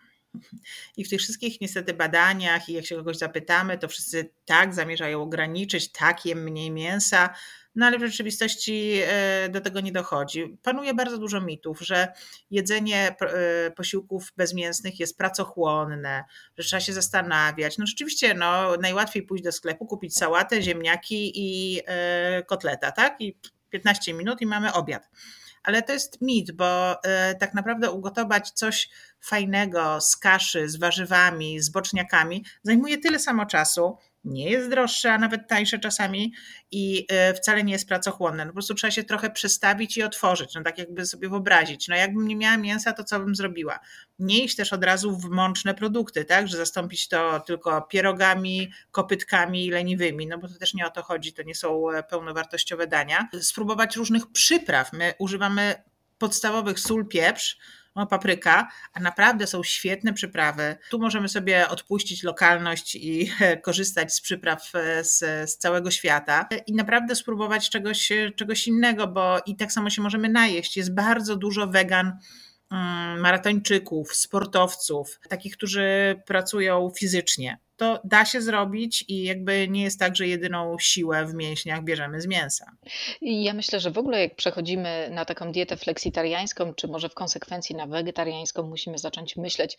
I 0.98 1.06
w 1.06 1.10
tych 1.10 1.20
wszystkich 1.20 1.62
niestety 1.62 1.94
badaniach, 1.94 2.70
i 2.70 2.74
jak 2.74 2.86
się 2.86 2.96
kogoś 2.96 3.18
zapytamy, 3.18 3.78
to 3.78 3.88
wszyscy 3.88 4.34
tak 4.46 4.74
zamierzają 4.74 5.22
ograniczyć, 5.22 5.92
tak 5.92 6.26
jem 6.26 6.44
mniej 6.44 6.72
mięsa, 6.72 7.30
no 7.76 7.86
ale 7.86 7.98
w 8.00 8.02
rzeczywistości 8.02 9.00
e, 9.04 9.50
do 9.50 9.62
tego 9.62 9.80
nie 9.80 9.92
dochodzi. 9.92 10.58
Panuje 10.64 10.94
bardzo 10.94 11.18
dużo 11.18 11.42
mitów, 11.42 11.80
że 11.82 12.14
jedzenie 12.52 13.16
e, 13.22 13.72
posiłków 13.72 14.34
bezmięsnych 14.38 15.00
jest 15.00 15.18
pracochłonne, 15.18 16.24
że 16.58 16.68
trzeba 16.68 16.80
się 16.80 16.94
zastanawiać. 16.94 17.78
No 17.78 17.86
rzeczywiście, 17.86 18.34
no, 18.34 18.78
najłatwiej 18.82 19.24
pójść 19.24 19.44
do 19.44 19.52
sklepu, 19.52 19.86
kupić 19.86 20.18
sałatę, 20.18 20.62
ziemniaki 20.62 21.32
i 21.36 21.82
e, 21.86 22.44
kotleta, 22.44 22.92
tak? 22.92 23.22
I 23.22 23.38
15 23.70 24.14
minut 24.14 24.42
i 24.42 24.46
mamy 24.46 24.74
obiad 24.74 25.10
ale 25.64 25.82
to 25.82 25.94
jest 25.94 26.22
mit, 26.22 26.52
bo 26.52 27.04
e, 27.04 27.36
tak 27.36 27.54
naprawdę 27.54 27.92
ugotować 27.92 28.52
coś 28.52 28.90
fajnego 29.22 30.02
z 30.02 30.18
kaszy, 30.18 30.70
z 30.70 30.76
warzywami, 30.76 31.60
z 31.60 31.70
boczniakami 31.70 32.46
zajmuje 32.64 32.98
tyle 32.98 33.20
samo 33.20 33.46
czasu, 33.46 33.98
nie 34.24 34.50
jest 34.50 34.70
droższe, 34.70 35.14
a 35.14 35.18
nawet 35.18 35.48
tańsze 35.48 35.80
czasami 35.80 36.34
i 36.72 37.06
e, 37.10 37.34
wcale 37.34 37.64
nie 37.64 37.74
jest 37.74 37.88
pracochłonne. 37.88 38.46
No 38.46 38.52
po 38.52 38.54
prostu 38.54 38.74
trzeba 38.74 38.92
się 38.92 39.04
trochę 39.04 39.30
przestawić 39.30 39.98
i 39.98 40.04
otworzyć, 40.04 40.56
no 40.56 40.64
tak 40.64 40.78
jakby 40.78 41.06
sobie 41.06 41.30
wyobrazić. 41.30 41.88
No 41.88 41.96
jakbym 41.96 42.28
nie 42.28 42.36
miała 42.36 42.58
mięsa, 42.58 42.94
to 42.94 43.04
co 43.04 43.20
bym 43.20 43.36
zrobiła? 43.36 43.80
Nie 44.20 44.44
iść 44.44 44.56
też 44.56 44.74
od 44.74 44.84
razu 44.84 45.18
w 45.18 45.30
mączne 45.30 45.74
produkty, 45.74 46.26
tak, 46.26 46.48
że 46.48 46.58
zastąpić 46.58 47.08
to 47.08 47.40
tylko 47.40 47.82
pierogami, 47.82 48.72
kopytkami 48.92 49.72
leniwymi, 49.72 50.28
no 50.28 50.38
bo 50.38 50.48
to 50.48 50.54
też 50.60 50.74
nie 50.74 50.86
o 50.86 50.90
to 50.90 51.04
chodzi, 51.04 51.34
to 51.34 51.44
nie 51.44 51.56
są 51.56 51.92
e, 51.92 52.04
pełnowartościowe 52.04 52.88
dania. 52.88 53.28
Spróbować 53.42 53.96
różnych 53.96 54.32
przypraw. 54.32 54.94
My 54.94 55.14
używamy 55.20 55.84
podstawowych 56.18 56.80
sól, 56.80 57.08
pieprz, 57.08 57.58
no, 57.96 58.08
papryka, 58.08 58.68
a 58.94 59.00
naprawdę 59.00 59.48
są 59.48 59.64
świetne 59.64 60.14
przyprawy. 60.14 60.78
Tu 60.90 61.00
możemy 61.00 61.30
sobie 61.30 61.70
odpuścić 61.70 62.24
lokalność 62.24 62.96
i 62.96 63.32
korzystać 63.66 64.14
z 64.14 64.22
przypraw 64.22 64.72
e, 64.76 65.04
z, 65.04 65.20
z 65.50 65.58
całego 65.58 65.92
świata 65.92 66.48
i 66.68 66.74
naprawdę 66.74 67.16
spróbować 67.16 67.70
czegoś, 67.70 68.12
czegoś 68.36 68.68
innego, 68.68 69.08
bo 69.08 69.40
i 69.46 69.56
tak 69.56 69.72
samo 69.72 69.90
się 69.90 70.02
możemy 70.02 70.30
najeść. 70.30 70.78
Jest 70.78 70.94
bardzo 70.94 71.36
dużo 71.36 71.68
wegan 71.68 72.18
mm, 72.72 73.20
maratończyków, 73.20 74.16
sportowców, 74.16 75.20
takich, 75.30 75.58
którzy 75.58 76.16
pracują 76.26 76.92
fizycznie 76.98 77.60
to 77.82 78.00
da 78.04 78.26
się 78.26 78.42
zrobić 78.42 79.06
i 79.08 79.24
jakby 79.24 79.68
nie 79.68 79.84
jest 79.84 80.00
tak, 80.00 80.16
że 80.16 80.28
jedyną 80.28 80.76
siłę 80.80 81.26
w 81.26 81.34
mięśniach 81.34 81.84
bierzemy 81.84 82.22
z 82.22 82.28
mięsa. 82.28 82.72
Ja 83.22 83.54
myślę, 83.54 83.80
że 83.80 83.92
w 83.92 83.98
ogóle 83.98 84.22
jak 84.22 84.36
przechodzimy 84.36 85.10
na 85.12 85.26
taką 85.26 85.52
dietę 85.52 85.78
fleksitariańską, 85.78 86.74
czy 86.74 86.88
może 86.88 87.10
w 87.10 87.14
konsekwencji 87.14 87.76
na 87.76 87.88
wegetariańską, 87.88 88.64
musimy 88.64 88.98
zacząć 88.98 89.36
myśleć, 89.36 89.78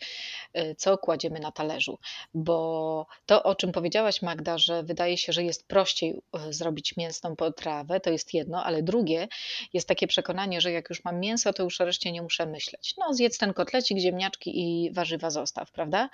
y, 0.57 0.75
co 0.77 0.97
kładziemy 0.97 1.39
na 1.39 1.51
talerzu. 1.51 1.99
Bo 2.33 3.07
to, 3.25 3.43
o 3.43 3.55
czym 3.55 3.71
powiedziałaś, 3.71 4.21
Magda, 4.21 4.57
że 4.57 4.83
wydaje 4.83 5.17
się, 5.17 5.33
że 5.33 5.43
jest 5.43 5.67
prościej 5.67 6.21
y, 6.49 6.53
zrobić 6.53 6.97
mięsną 6.97 7.35
potrawę, 7.35 7.99
to 7.99 8.09
jest 8.09 8.33
jedno, 8.33 8.63
ale 8.63 8.83
drugie 8.83 9.27
jest 9.73 9.87
takie 9.87 10.07
przekonanie, 10.07 10.61
że 10.61 10.71
jak 10.71 10.89
już 10.89 11.03
mam 11.03 11.19
mięso, 11.19 11.53
to 11.53 11.63
już 11.63 11.81
o 11.81 11.85
reszcie 11.85 12.11
nie 12.11 12.21
muszę 12.21 12.45
myśleć. 12.45 12.93
No, 12.97 13.13
zjedz 13.13 13.37
ten 13.37 13.53
kotlecik, 13.53 13.97
ziemniaczki 13.97 14.51
i 14.59 14.91
warzywa 14.93 15.29
zostaw, 15.29 15.71
prawda? 15.71 16.09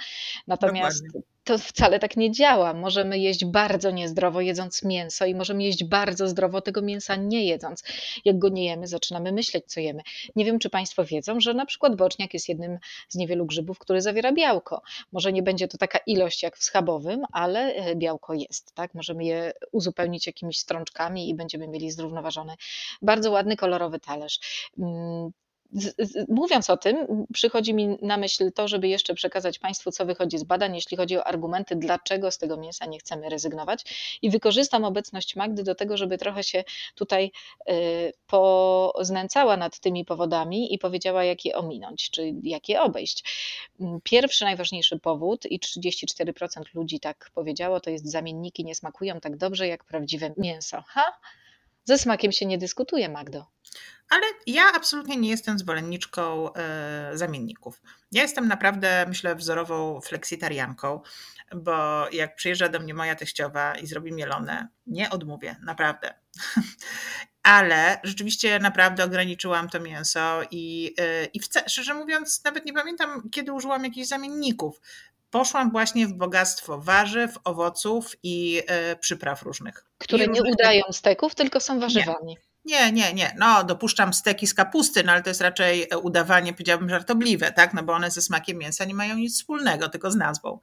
Natomiast 0.48 1.06
Dokładnie 1.06 1.39
to 1.44 1.58
wcale 1.58 2.00
tak 2.00 2.18
nie 2.18 2.32
działa. 2.32 2.74
Możemy 2.74 3.20
jeść 3.20 3.46
bardzo 3.46 3.92
niezdrowo 3.92 4.42
jedząc 4.42 4.84
mięso 4.84 5.26
i 5.26 5.36
możemy 5.36 5.64
jeść 5.64 5.84
bardzo 5.84 6.28
zdrowo 6.28 6.62
tego 6.62 6.82
mięsa 6.82 7.16
nie 7.16 7.46
jedząc. 7.46 7.84
Jak 8.26 8.40
go 8.40 8.50
nie 8.50 8.66
jemy, 8.66 8.88
zaczynamy 8.88 9.32
myśleć, 9.32 9.66
co 9.68 9.80
jemy. 9.80 10.02
Nie 10.36 10.46
wiem, 10.46 10.60
czy 10.60 10.70
Państwo 10.70 11.06
wiedzą, 11.06 11.40
że 11.40 11.54
na 11.54 11.66
przykład 11.66 11.96
boczniak 11.96 12.34
jest 12.34 12.50
jednym 12.50 12.78
z 13.10 13.16
niewielu 13.16 13.46
grzybów, 13.46 13.80
który 13.80 14.02
zawiera 14.02 14.32
białko. 14.32 14.82
Może 15.12 15.34
nie 15.34 15.44
będzie 15.44 15.68
to 15.68 15.78
taka 15.78 16.00
ilość 16.06 16.44
jak 16.44 16.58
w 16.58 16.64
schabowym, 16.64 17.24
ale 17.32 17.74
e, 17.74 17.96
białko 17.96 18.34
jest. 18.34 18.74
Tak? 18.74 18.94
Możemy 18.94 19.26
je 19.26 19.54
uzupełnić 19.72 20.28
jakimiś 20.28 20.60
strączkami 20.60 21.30
i 21.30 21.36
będziemy 21.36 21.68
mieli 21.68 21.92
zrównoważony, 21.92 22.56
bardzo 23.02 23.32
ładny, 23.32 23.56
kolorowy 23.56 24.00
talerz. 24.00 24.40
Mm, 25.74 26.26
mówiąc 26.28 26.70
o 26.70 26.78
tym, 26.78 27.26
przychodzi 27.34 27.74
mi 27.74 27.98
na 28.02 28.18
myśl 28.18 28.52
to, 28.52 28.68
żeby 28.68 28.88
jeszcze 28.88 29.14
przekazać 29.14 29.60
Państwu, 29.60 29.92
co 29.92 30.06
wychodzi 30.06 30.38
z 30.38 30.44
badań, 30.44 30.76
jeśli 30.76 30.98
chodzi 30.98 31.18
o 31.18 31.28
argumenty, 31.28 31.76
dlaczego 31.76 32.32
z 32.32 32.38
tego 32.38 32.58
mięsa 32.58 32.86
nie 32.86 33.00
chcemy 33.00 33.30
rezygnować. 33.30 33.86
I 34.22 34.30
wykorzystam 34.30 34.84
obecność 34.84 35.36
Magdy 35.36 35.64
do 35.64 35.76
tego, 35.76 35.98
żeby 35.98 36.18
trochę 36.18 36.44
się 36.44 36.64
tutaj 36.96 37.32
y, 37.70 38.14
poznęcała 38.28 39.58
nad 39.58 39.80
tymi 39.80 40.06
powodami 40.06 40.74
i 40.74 40.80
powiedziała, 40.80 41.24
jak 41.24 41.46
je 41.46 41.56
ominąć, 41.56 42.10
czy 42.10 42.34
jak 42.44 42.70
je 42.70 42.82
obejść. 42.82 43.24
Pierwszy, 44.04 44.46
najważniejszy 44.46 45.00
powód, 45.00 45.46
i 45.46 45.60
34% 45.60 46.64
ludzi 46.74 47.00
tak 47.00 47.32
powiedziało, 47.34 47.80
to 47.80 47.90
jest 47.90 48.12
zamienniki 48.12 48.66
nie 48.66 48.76
smakują 48.76 49.20
tak 49.20 49.38
dobrze 49.38 49.68
jak 49.68 49.84
prawdziwe 49.84 50.34
mięso. 50.38 50.84
Ha? 50.88 51.20
Ze 51.90 51.98
smakiem 51.98 52.32
się 52.32 52.46
nie 52.46 52.58
dyskutuje, 52.58 53.10
Magdo. 53.10 53.46
Ale 54.10 54.26
ja 54.48 54.64
absolutnie 54.76 55.18
nie 55.18 55.30
jestem 55.30 55.60
zwolenniczką 55.60 56.54
e, 56.54 57.12
zamienników. 57.14 57.82
Ja 58.12 58.22
jestem 58.22 58.48
naprawdę, 58.48 59.06
myślę, 59.08 59.36
wzorową 59.36 60.02
fleksitarianką, 60.02 61.02
bo 61.56 62.10
jak 62.12 62.36
przyjeżdża 62.36 62.70
do 62.70 62.80
mnie 62.80 62.94
moja 62.94 63.16
teściowa 63.16 63.76
i 63.76 63.88
zrobi 63.88 64.12
mielone, 64.12 64.68
nie 64.88 65.10
odmówię, 65.10 65.56
naprawdę. 65.64 66.14
Ale 67.44 68.00
rzeczywiście 68.04 68.60
naprawdę 68.60 69.04
ograniczyłam 69.04 69.70
to 69.70 69.80
mięso 69.80 70.42
i, 70.52 70.96
e, 71.00 71.26
i 71.26 71.40
szczerze 71.68 71.94
mówiąc, 71.94 72.44
nawet 72.44 72.66
nie 72.66 72.74
pamiętam, 72.74 73.30
kiedy 73.32 73.54
użyłam 73.54 73.84
jakichś 73.84 74.08
zamienników. 74.08 74.82
Poszłam 75.32 75.72
właśnie 75.72 76.08
w 76.08 76.14
bogactwo 76.14 76.80
warzyw, 76.80 77.38
owoców 77.44 78.16
i 78.24 78.62
e, 78.68 78.96
przypraw 78.96 79.44
różnych. 79.44 79.86
Które 79.98 80.28
nie 80.28 80.42
udają 80.44 80.84
steków, 80.92 81.36
tylko 81.36 81.60
są 81.60 81.80
warzywami. 81.80 82.38
Nie. 82.66 82.92
Nie, 82.92 83.14
nie. 83.14 83.36
No, 83.38 83.64
dopuszczam 83.64 84.14
steki 84.14 84.48
z 84.48 84.54
kapusty, 84.54 85.04
no 85.04 85.12
ale 85.12 85.24
to 85.24 85.30
jest 85.30 85.42
raczej 85.42 85.88
e, 85.92 85.98
udawanie, 85.98 86.54
powiedziałabym, 86.54 86.90
żartobliwe, 86.90 87.52
tak? 87.52 87.74
No 87.74 87.84
bo 87.84 87.94
one 87.94 88.12
ze 88.12 88.22
smakiem 88.22 88.58
mięsa 88.58 88.86
nie 88.86 88.94
mają 88.94 89.16
nic 89.16 89.36
wspólnego, 89.36 89.90
tylko 89.90 90.12
z 90.12 90.16
nazwą. 90.16 90.60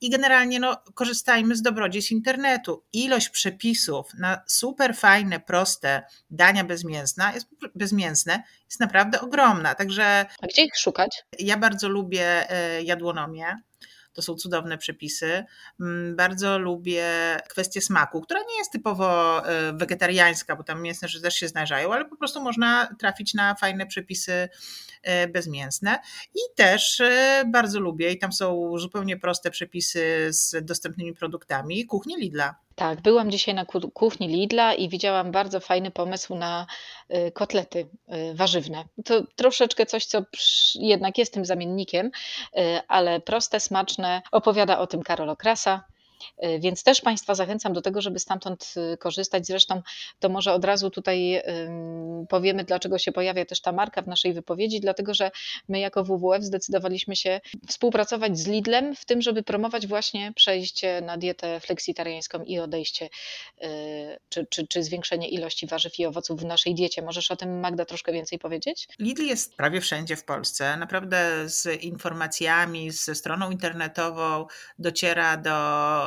I 0.00 0.10
generalnie, 0.10 0.60
no, 0.60 0.76
korzystajmy 0.94 1.56
z 1.56 1.62
dobrodziejstw 1.62 2.12
internetu. 2.12 2.84
Ilość 2.92 3.28
przepisów 3.28 4.14
na 4.14 4.40
super 4.46 4.96
fajne, 4.96 5.40
proste 5.40 6.02
dania 6.30 6.64
bezmięsne 6.64 7.30
jest, 7.34 7.48
bezmięsne 7.74 8.42
jest 8.64 8.80
naprawdę 8.80 9.20
ogromna. 9.20 9.74
Także. 9.74 10.26
A 10.42 10.46
gdzie 10.46 10.64
ich 10.64 10.78
szukać? 10.78 11.24
Ja 11.38 11.56
bardzo 11.56 11.88
lubię 11.88 12.50
e, 12.50 12.82
jadłonomię 12.82 13.56
to 14.18 14.22
są 14.22 14.34
cudowne 14.34 14.78
przepisy. 14.78 15.44
Mm, 15.80 16.16
bardzo 16.16 16.58
lubię 16.58 17.06
kwestię 17.48 17.80
smaku, 17.80 18.20
która 18.20 18.40
nie 18.40 18.58
jest 18.58 18.72
typowo 18.72 19.46
e, 19.48 19.72
wegetariańska, 19.72 20.56
bo 20.56 20.62
tam 20.62 20.82
mięsne 20.82 21.08
rzeczy 21.08 21.22
też 21.22 21.34
się 21.34 21.48
znajdziają, 21.48 21.92
ale 21.92 22.04
po 22.04 22.16
prostu 22.16 22.42
można 22.42 22.94
trafić 22.98 23.34
na 23.34 23.54
fajne 23.54 23.86
przepisy 23.86 24.48
e, 25.02 25.28
bezmięsne. 25.28 25.98
I 26.34 26.40
też 26.56 27.00
e, 27.00 27.44
bardzo 27.46 27.80
lubię, 27.80 28.12
i 28.12 28.18
tam 28.18 28.32
są 28.32 28.78
zupełnie 28.78 29.16
proste 29.16 29.50
przepisy 29.50 30.28
z 30.30 30.64
dostępnymi 30.64 31.14
produktami, 31.14 31.86
kuchnię 31.86 32.16
Lidla. 32.16 32.67
Tak, 32.78 33.00
byłam 33.00 33.30
dzisiaj 33.30 33.54
na 33.54 33.64
kuchni 33.94 34.28
Lidla 34.28 34.74
i 34.74 34.88
widziałam 34.88 35.32
bardzo 35.32 35.60
fajny 35.60 35.90
pomysł 35.90 36.34
na 36.34 36.66
y, 37.10 37.32
kotlety 37.32 37.78
y, 37.78 38.34
warzywne. 38.34 38.84
To 39.04 39.22
troszeczkę 39.36 39.86
coś, 39.86 40.04
co 40.04 40.22
jednak 40.74 41.18
jest 41.18 41.34
tym 41.34 41.44
zamiennikiem, 41.44 42.06
y, 42.06 42.60
ale 42.88 43.20
proste, 43.20 43.60
smaczne. 43.60 44.22
Opowiada 44.32 44.78
o 44.78 44.86
tym 44.86 45.02
Karol 45.02 45.30
Okrasa. 45.30 45.84
Y, 46.44 46.58
więc 46.60 46.82
też 46.82 47.00
Państwa 47.00 47.34
zachęcam 47.34 47.72
do 47.72 47.82
tego, 47.82 48.00
żeby 48.00 48.18
stamtąd 48.18 48.74
y, 48.94 48.96
korzystać. 48.96 49.46
Zresztą 49.46 49.82
to 50.20 50.28
może 50.28 50.52
od 50.52 50.64
razu 50.64 50.90
tutaj 50.90 51.42
powiemy, 52.28 52.64
dlaczego 52.64 52.98
się 52.98 53.12
pojawia 53.12 53.44
też 53.44 53.60
ta 53.60 53.72
marka 53.72 54.02
w 54.02 54.06
naszej 54.06 54.32
wypowiedzi, 54.32 54.80
dlatego 54.80 55.14
że 55.14 55.30
my 55.68 55.80
jako 55.80 56.04
WWF 56.04 56.42
zdecydowaliśmy 56.42 57.16
się 57.16 57.40
współpracować 57.68 58.38
z 58.38 58.46
Lidlem 58.46 58.96
w 58.96 59.04
tym, 59.04 59.22
żeby 59.22 59.42
promować 59.42 59.86
właśnie 59.86 60.32
przejście 60.32 61.00
na 61.00 61.16
dietę 61.16 61.60
fleksitariańską 61.60 62.44
i 62.44 62.58
odejście 62.58 63.08
y, 63.62 63.68
czy, 64.28 64.46
czy, 64.46 64.66
czy 64.66 64.82
zwiększenie 64.82 65.28
ilości 65.28 65.66
warzyw 65.66 65.98
i 65.98 66.06
owoców 66.06 66.40
w 66.40 66.44
naszej 66.44 66.74
diecie. 66.74 67.02
Możesz 67.02 67.30
o 67.30 67.36
tym 67.36 67.60
Magda 67.60 67.84
troszkę 67.84 68.12
więcej 68.12 68.38
powiedzieć? 68.38 68.88
Lidl 68.98 69.22
jest 69.22 69.56
prawie 69.56 69.80
wszędzie 69.80 70.16
w 70.16 70.24
Polsce. 70.24 70.76
Naprawdę 70.76 71.48
z 71.48 71.82
informacjami, 71.82 72.90
ze 72.90 73.14
stroną 73.14 73.50
internetową 73.50 74.46
dociera 74.78 75.36
do 75.36 75.50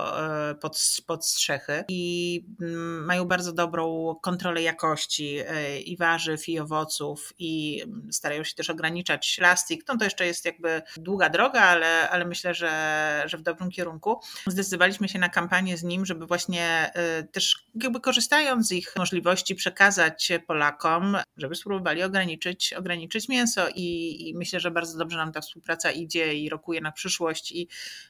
E, 0.01 0.55
pod, 0.55 1.01
pod 1.07 1.25
strzechy 1.25 1.83
i 1.87 2.45
mm, 2.61 3.05
mają 3.05 3.25
bardzo 3.25 3.53
dobrą 3.53 4.15
kontrolę 4.21 4.61
jakości 4.61 5.37
e, 5.47 5.79
i 5.79 5.97
warzyw, 5.97 6.49
i 6.49 6.59
owoców, 6.59 7.33
i 7.39 7.81
mm, 7.83 8.13
starają 8.13 8.43
się 8.43 8.55
też 8.55 8.69
ograniczać 8.69 9.35
plastik. 9.39 9.83
No 9.87 9.97
to 9.97 10.03
jeszcze 10.03 10.25
jest 10.25 10.45
jakby 10.45 10.81
długa 10.97 11.29
droga, 11.29 11.61
ale, 11.61 12.09
ale 12.09 12.25
myślę, 12.25 12.53
że, 12.53 13.23
że 13.25 13.37
w 13.37 13.41
dobrym 13.41 13.71
kierunku. 13.71 14.19
Zdecydowaliśmy 14.47 15.09
się 15.09 15.19
na 15.19 15.29
kampanię 15.29 15.77
z 15.77 15.83
nim, 15.83 16.05
żeby 16.05 16.25
właśnie 16.25 16.91
e, 16.93 17.23
też 17.23 17.65
jakby 17.75 17.99
korzystając 17.99 18.67
z 18.67 18.71
ich 18.71 18.93
możliwości 18.97 19.55
przekazać 19.55 20.31
Polakom, 20.47 21.17
żeby 21.37 21.55
spróbowali 21.55 22.03
ograniczyć, 22.03 22.73
ograniczyć 22.73 23.29
mięso 23.29 23.67
i, 23.75 24.29
i 24.29 24.35
myślę, 24.35 24.59
że 24.59 24.71
bardzo 24.71 24.97
dobrze 24.97 25.17
nam 25.17 25.31
ta 25.31 25.41
współpraca 25.41 25.91
idzie 25.91 26.33
i 26.33 26.49
rokuje 26.49 26.81
na 26.81 26.91
przyszłość 26.91 27.51
i 27.51 27.67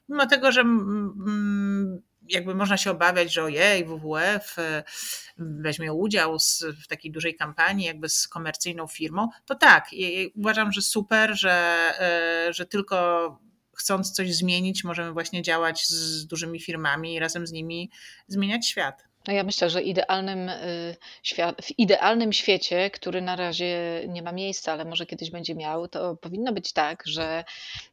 mimo 0.10 0.26
tego, 0.26 0.52
że 0.52 0.64
jakby 2.30 2.56
można 2.56 2.78
się 2.78 2.92
obawiać, 2.92 3.34
że 3.34 3.44
ojej, 3.44 3.86
WWF 3.86 4.60
e, 4.60 4.84
weźmie 5.38 5.94
udział 5.94 6.38
w 6.84 6.88
takiej 6.88 7.12
dużej 7.12 7.36
kampanii, 7.36 7.86
jakby 7.86 8.10
z 8.10 8.28
komercyjną 8.28 8.88
firmą, 8.88 9.28
to 9.46 9.56
tak, 9.56 9.90
uważam, 10.36 10.72
że 10.72 10.82
super, 10.82 11.40
że, 11.40 11.54
e, 12.00 12.54
że 12.54 12.66
tylko 12.66 13.40
chcąc 13.78 14.12
coś 14.12 14.36
zmienić, 14.36 14.84
możemy 14.84 15.12
właśnie 15.12 15.42
działać 15.42 15.88
z 15.88 16.28
dużymi 16.28 16.60
firmami 16.60 17.14
i 17.14 17.20
razem 17.20 17.48
z 17.48 17.52
nimi 17.52 17.92
zmieniać 18.28 18.68
świat. 18.68 19.11
No 19.28 19.34
ja 19.34 19.44
myślę, 19.44 19.70
że 19.70 19.82
idealnym, 19.82 20.50
y, 20.50 20.96
w 21.62 21.80
idealnym 21.80 22.34
świecie, 22.34 22.90
który 22.90 23.22
na 23.22 23.36
razie 23.36 24.04
nie 24.08 24.22
ma 24.22 24.32
miejsca, 24.32 24.74
ale 24.74 24.86
może 24.86 25.06
kiedyś 25.06 25.32
będzie 25.32 25.56
miał, 25.56 25.88
to 25.88 26.16
powinno 26.16 26.54
być 26.54 26.74
tak, 26.74 27.04
że 27.06 27.44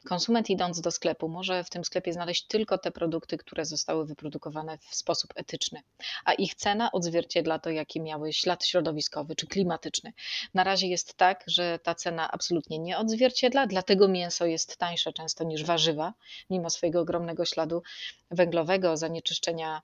konsument 0.08 0.50
idąc 0.50 0.80
do 0.80 0.90
sklepu 0.90 1.28
może 1.28 1.64
w 1.64 1.70
tym 1.70 1.84
sklepie 1.84 2.12
znaleźć 2.12 2.46
tylko 2.46 2.78
te 2.78 2.90
produkty, 2.90 3.38
które 3.38 3.64
zostały 3.64 4.06
wyprodukowane 4.06 4.78
w 4.78 4.94
sposób 4.94 5.32
etyczny, 5.36 5.82
a 6.24 6.32
ich 6.32 6.54
cena 6.54 6.92
odzwierciedla 6.92 7.58
to, 7.58 7.70
jaki 7.70 8.00
miały 8.00 8.32
ślad 8.32 8.66
środowiskowy 8.66 9.36
czy 9.36 9.46
klimatyczny. 9.46 10.12
Na 10.54 10.64
razie 10.64 10.86
jest 10.86 11.14
tak, 11.14 11.44
że 11.46 11.78
ta 11.78 11.94
cena 11.94 12.30
absolutnie 12.30 12.78
nie 12.78 12.98
odzwierciedla, 12.98 13.66
dlatego 13.66 14.08
mięso 14.08 14.46
jest 14.46 14.76
tańsze 14.76 15.12
często 15.12 15.44
niż 15.44 15.64
warzywa, 15.64 16.14
mimo 16.50 16.70
swojego 16.70 17.00
ogromnego 17.00 17.44
śladu 17.44 17.82
węglowego, 18.30 18.96
zanieczyszczenia 18.96 19.82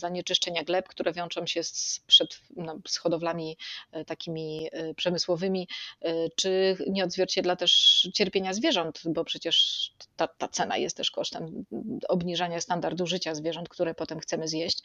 zanieczyszczenia 0.00 0.64
gleb, 0.64 0.88
które 0.88 1.12
wiążą 1.12 1.46
się 1.46 1.62
z, 1.62 2.00
przed, 2.06 2.40
no, 2.56 2.78
z 2.88 2.96
hodowlami 2.96 3.56
e, 3.92 4.04
takimi 4.04 4.68
e, 4.72 4.94
przemysłowymi, 4.94 5.68
e, 6.02 6.12
czy 6.36 6.76
nie 6.86 7.04
odzwierciedla 7.04 7.56
też 7.56 8.08
cierpienia 8.14 8.52
zwierząt, 8.52 9.00
bo 9.04 9.24
przecież 9.24 9.90
ta, 10.16 10.28
ta 10.28 10.48
cena 10.48 10.76
jest 10.76 10.96
też 10.96 11.10
kosztem 11.10 11.64
obniżania 12.08 12.60
standardu 12.60 13.06
życia 13.06 13.34
zwierząt, 13.34 13.68
które 13.68 13.94
potem 13.94 14.20
chcemy 14.20 14.48
zjeść. 14.48 14.78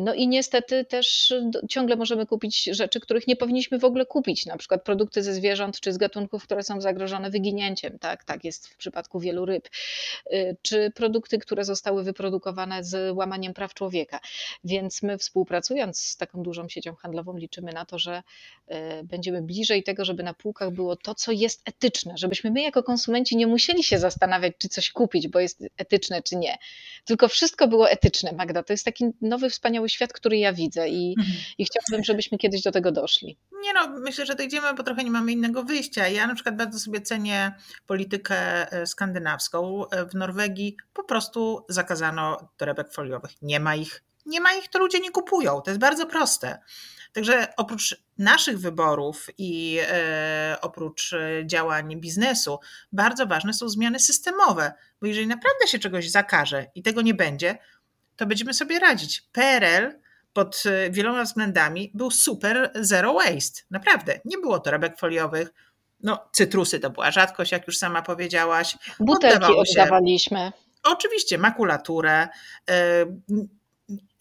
No 0.00 0.14
i 0.14 0.28
niestety 0.28 0.84
też 0.84 1.34
ciągle 1.68 1.96
możemy 1.96 2.26
kupić 2.26 2.64
rzeczy, 2.64 3.00
których 3.00 3.26
nie 3.26 3.36
powinniśmy 3.36 3.78
w 3.78 3.84
ogóle 3.84 4.06
kupić, 4.06 4.46
na 4.46 4.56
przykład 4.56 4.84
produkty 4.84 5.22
ze 5.22 5.34
zwierząt 5.34 5.80
czy 5.80 5.92
z 5.92 5.98
gatunków, 5.98 6.44
które 6.44 6.62
są 6.62 6.80
zagrożone 6.80 7.30
wyginięciem. 7.30 7.98
Tak, 7.98 8.24
tak 8.24 8.44
jest 8.44 8.68
w 8.68 8.76
przypadku 8.76 9.20
wielu 9.20 9.44
ryb. 9.44 9.68
Czy 10.62 10.90
produkty, 10.94 11.38
które 11.38 11.64
zostały 11.64 12.04
wyprodukowane 12.04 12.84
z 12.84 13.16
łamaniem 13.16 13.54
praw 13.54 13.74
człowieka. 13.74 14.15
Więc 14.64 15.02
my 15.02 15.18
współpracując 15.18 15.98
z 15.98 16.16
taką 16.16 16.42
dużą 16.42 16.68
siecią 16.68 16.94
handlową 16.94 17.36
liczymy 17.36 17.72
na 17.72 17.84
to, 17.84 17.98
że 17.98 18.22
e, 18.66 19.04
będziemy 19.04 19.42
bliżej 19.42 19.82
tego, 19.82 20.04
żeby 20.04 20.22
na 20.22 20.34
półkach 20.34 20.70
było 20.70 20.96
to, 20.96 21.14
co 21.14 21.32
jest 21.32 21.62
etyczne, 21.64 22.14
żebyśmy 22.18 22.50
my 22.50 22.62
jako 22.62 22.82
konsumenci 22.82 23.36
nie 23.36 23.46
musieli 23.46 23.84
się 23.84 23.98
zastanawiać, 23.98 24.52
czy 24.58 24.68
coś 24.68 24.90
kupić, 24.90 25.28
bo 25.28 25.40
jest 25.40 25.64
etyczne, 25.76 26.22
czy 26.22 26.36
nie. 26.36 26.58
Tylko 27.04 27.28
wszystko 27.28 27.68
było 27.68 27.90
etyczne, 27.90 28.32
Magda. 28.32 28.62
To 28.62 28.72
jest 28.72 28.84
taki 28.84 29.04
nowy, 29.20 29.50
wspaniały 29.50 29.88
świat, 29.88 30.12
który 30.12 30.38
ja 30.38 30.52
widzę 30.52 30.88
i, 30.88 31.14
mhm. 31.18 31.36
i 31.58 31.64
chciałabym, 31.64 32.04
żebyśmy 32.04 32.38
kiedyś 32.38 32.62
do 32.62 32.72
tego 32.72 32.92
doszli. 32.92 33.36
Nie 33.62 33.72
no, 33.72 33.88
myślę, 33.88 34.26
że 34.26 34.34
dojdziemy, 34.34 34.74
bo 34.74 34.82
trochę 34.82 35.04
nie 35.04 35.10
mamy 35.10 35.32
innego 35.32 35.62
wyjścia. 35.62 36.08
Ja 36.08 36.26
na 36.26 36.34
przykład 36.34 36.56
bardzo 36.56 36.78
sobie 36.78 37.00
cenię 37.00 37.52
politykę 37.86 38.36
e, 38.72 38.86
skandynawską. 38.86 39.88
E, 39.90 40.06
w 40.06 40.14
Norwegii 40.14 40.76
po 40.94 41.04
prostu 41.04 41.64
zakazano 41.68 42.48
torebek 42.56 42.92
foliowych. 42.92 43.30
Nie 43.42 43.60
ma 43.60 43.76
ich 43.76 44.02
nie 44.26 44.40
ma 44.40 44.52
ich, 44.52 44.68
to 44.68 44.78
ludzie 44.78 45.00
nie 45.00 45.10
kupują. 45.10 45.60
To 45.60 45.70
jest 45.70 45.80
bardzo 45.80 46.06
proste. 46.06 46.58
Także 47.16 47.48
oprócz 47.56 47.96
naszych 48.18 48.60
wyborów 48.60 49.26
i 49.38 49.78
e, 49.82 50.56
oprócz 50.60 51.12
e, 51.12 51.46
działań 51.46 52.00
biznesu, 52.00 52.58
bardzo 52.92 53.26
ważne 53.26 53.54
są 53.54 53.68
zmiany 53.68 53.98
systemowe, 53.98 54.72
bo 55.00 55.06
jeżeli 55.06 55.26
naprawdę 55.26 55.66
się 55.66 55.78
czegoś 55.78 56.10
zakaże 56.10 56.66
i 56.74 56.82
tego 56.82 57.02
nie 57.02 57.14
będzie, 57.14 57.58
to 58.16 58.26
będziemy 58.26 58.54
sobie 58.54 58.78
radzić. 58.78 59.22
PRL 59.32 59.92
pod 60.32 60.62
e, 60.66 60.90
wieloma 60.90 61.24
względami 61.24 61.90
był 61.94 62.10
super 62.10 62.70
zero 62.74 63.14
waste. 63.14 63.62
Naprawdę. 63.70 64.20
Nie 64.24 64.38
było 64.38 64.58
torebek 64.60 64.98
foliowych. 64.98 65.52
No, 66.00 66.28
cytrusy 66.32 66.80
to 66.80 66.90
była 66.90 67.10
rzadkość, 67.10 67.52
jak 67.52 67.66
już 67.66 67.78
sama 67.78 68.02
powiedziałaś. 68.02 68.78
Butelki 69.00 69.52
oddawaliśmy. 69.52 70.52
Oczywiście, 70.82 71.38
makulaturę. 71.38 72.28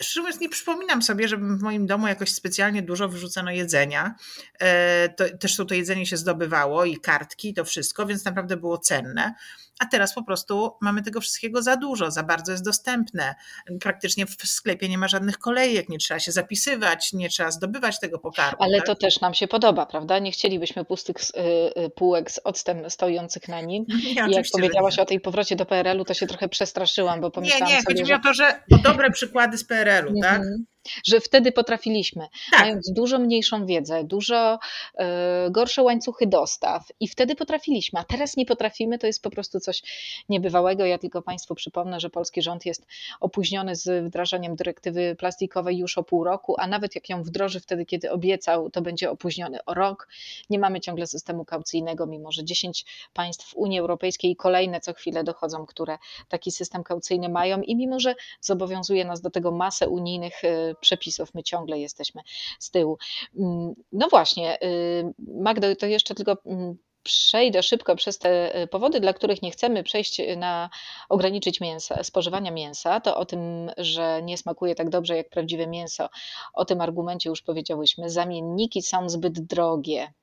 Szczerze 0.01 0.21
mówiąc, 0.21 0.41
nie 0.41 0.49
przypominam 0.49 1.01
sobie, 1.01 1.27
żeby 1.27 1.57
w 1.57 1.61
moim 1.61 1.87
domu 1.87 2.07
jakoś 2.07 2.31
specjalnie 2.31 2.81
dużo 2.81 3.09
wyrzucano 3.09 3.51
jedzenia. 3.51 4.15
E, 4.59 5.09
to, 5.09 5.37
też 5.37 5.55
to, 5.55 5.65
to 5.65 5.73
jedzenie 5.75 6.05
się 6.05 6.17
zdobywało 6.17 6.85
i 6.85 6.97
kartki, 6.97 7.49
i 7.49 7.53
to 7.53 7.65
wszystko, 7.65 8.05
więc 8.05 8.25
naprawdę 8.25 8.57
było 8.57 8.77
cenne 8.77 9.33
a 9.79 9.85
teraz 9.85 10.13
po 10.13 10.23
prostu 10.23 10.71
mamy 10.81 11.01
tego 11.01 11.21
wszystkiego 11.21 11.61
za 11.61 11.77
dużo, 11.77 12.11
za 12.11 12.23
bardzo 12.23 12.51
jest 12.51 12.65
dostępne. 12.65 13.35
Praktycznie 13.81 14.25
w 14.25 14.35
sklepie 14.43 14.89
nie 14.89 14.97
ma 14.97 15.07
żadnych 15.07 15.37
kolejek, 15.37 15.89
nie 15.89 15.97
trzeba 15.97 16.19
się 16.19 16.31
zapisywać, 16.31 17.13
nie 17.13 17.29
trzeba 17.29 17.51
zdobywać 17.51 17.99
tego 17.99 18.19
pokarmu. 18.19 18.57
Ale 18.59 18.77
tak? 18.77 18.85
to 18.85 18.95
też 18.95 19.21
nam 19.21 19.33
się 19.33 19.47
podoba, 19.47 19.85
prawda? 19.85 20.19
Nie 20.19 20.31
chcielibyśmy 20.31 20.85
pustych 20.85 21.15
y, 21.17 21.81
y, 21.81 21.89
półek 21.89 22.31
z 22.31 22.39
octem 22.43 22.89
stojących 22.89 23.47
na 23.47 23.61
nim. 23.61 23.85
I 24.29 24.31
jak 24.31 24.45
powiedziałaś 24.51 24.99
o 24.99 25.05
tej 25.05 25.19
powrocie 25.19 25.55
do 25.55 25.65
PRL-u, 25.65 26.05
to 26.05 26.13
się 26.13 26.27
trochę 26.27 26.49
przestraszyłam, 26.49 27.21
bo 27.21 27.31
pomyślałam 27.31 27.67
Nie, 27.67 27.75
nie, 27.75 27.81
sobie, 27.81 27.93
chodzi 27.93 28.03
mi 28.03 28.07
że... 28.07 28.15
o 28.15 28.19
to, 28.19 28.33
że 28.33 28.63
o 28.71 28.77
dobre 28.77 29.11
przykłady 29.11 29.57
z 29.57 29.63
PRL-u, 29.63 29.84
tak? 30.21 30.41
Mhm 30.41 30.74
że 31.05 31.19
wtedy 31.19 31.51
potrafiliśmy, 31.51 32.27
tak. 32.51 32.59
mając 32.59 32.91
dużo 32.91 33.19
mniejszą 33.19 33.65
wiedzę, 33.65 34.03
dużo 34.03 34.53
y, 34.55 35.03
gorsze 35.51 35.83
łańcuchy 35.83 36.27
dostaw 36.27 36.87
i 36.99 37.07
wtedy 37.07 37.35
potrafiliśmy, 37.35 37.99
a 37.99 38.03
teraz 38.03 38.37
nie 38.37 38.45
potrafimy, 38.45 38.99
to 38.99 39.07
jest 39.07 39.23
po 39.23 39.29
prostu 39.29 39.59
coś 39.59 39.83
niebywałego. 40.29 40.85
Ja 40.85 40.97
tylko 40.97 41.21
Państwu 41.21 41.55
przypomnę, 41.55 41.99
że 41.99 42.09
polski 42.09 42.41
rząd 42.41 42.65
jest 42.65 42.85
opóźniony 43.19 43.75
z 43.75 44.05
wdrażaniem 44.05 44.55
dyrektywy 44.55 45.15
plastikowej 45.19 45.77
już 45.77 45.97
o 45.97 46.03
pół 46.03 46.23
roku, 46.23 46.55
a 46.57 46.67
nawet 46.67 46.95
jak 46.95 47.09
ją 47.09 47.23
wdroży 47.23 47.59
wtedy, 47.59 47.85
kiedy 47.85 48.11
obiecał, 48.11 48.69
to 48.69 48.81
będzie 48.81 49.11
opóźniony 49.11 49.65
o 49.65 49.73
rok. 49.73 50.07
Nie 50.49 50.59
mamy 50.59 50.79
ciągle 50.79 51.07
systemu 51.07 51.45
kaucyjnego, 51.45 52.05
mimo 52.07 52.31
że 52.31 52.43
10 52.43 52.85
państw 53.13 53.49
w 53.49 53.55
Unii 53.55 53.79
Europejskiej 53.79 54.31
i 54.31 54.35
kolejne 54.35 54.79
co 54.79 54.93
chwilę 54.93 55.23
dochodzą, 55.23 55.65
które 55.65 55.97
taki 56.29 56.51
system 56.51 56.83
kaucyjny 56.83 57.29
mają 57.29 57.61
i 57.61 57.75
mimo, 57.75 57.99
że 57.99 58.15
zobowiązuje 58.41 59.05
nas 59.05 59.21
do 59.21 59.29
tego 59.29 59.51
masę 59.51 59.89
unijnych 59.89 60.43
y, 60.43 60.74
przepisów, 60.75 61.33
my 61.33 61.43
ciągle 61.43 61.79
jesteśmy 61.79 62.21
z 62.59 62.71
tyłu. 62.71 62.97
Mm, 63.39 63.73
no 63.91 64.07
właśnie, 64.09 64.57
y, 64.63 65.13
Magdo, 65.19 65.75
to 65.75 65.85
jeszcze 65.85 66.15
tylko 66.15 66.37
mm, 66.45 66.77
przejdę 67.05 67.63
szybko 67.63 67.95
przez 67.95 68.19
te 68.19 68.61
y, 68.61 68.67
powody, 68.67 68.99
dla 68.99 69.13
których 69.13 69.41
nie 69.41 69.51
chcemy 69.51 69.83
przejść 69.83 70.21
na 70.37 70.69
ograniczyć 71.09 71.61
mięsa, 71.61 72.03
spożywania 72.03 72.51
mięsa, 72.51 72.99
to 72.99 73.17
o 73.17 73.25
tym, 73.25 73.71
że 73.77 74.21
nie 74.23 74.37
smakuje 74.37 74.75
tak 74.75 74.89
dobrze 74.89 75.17
jak 75.17 75.29
prawdziwe 75.29 75.67
mięso, 75.67 76.09
o 76.53 76.65
tym 76.65 76.81
argumencie 76.81 77.29
już 77.29 77.41
powiedziałyśmy. 77.41 78.09
Zamienniki 78.09 78.81
są 78.81 79.09
zbyt 79.09 79.39
drogie. 79.39 80.13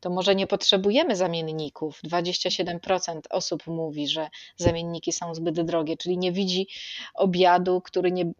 To 0.00 0.10
może 0.10 0.34
nie 0.34 0.46
potrzebujemy 0.46 1.16
zamienników. 1.16 2.00
27% 2.04 3.20
osób 3.30 3.66
mówi, 3.66 4.08
że 4.08 4.28
zamienniki 4.56 5.12
są 5.12 5.34
zbyt 5.34 5.60
drogie, 5.60 5.96
czyli 5.96 6.18
nie 6.18 6.32
widzi 6.32 6.68
obiadu, 7.14 7.80
który 7.80 8.12
nie 8.12 8.32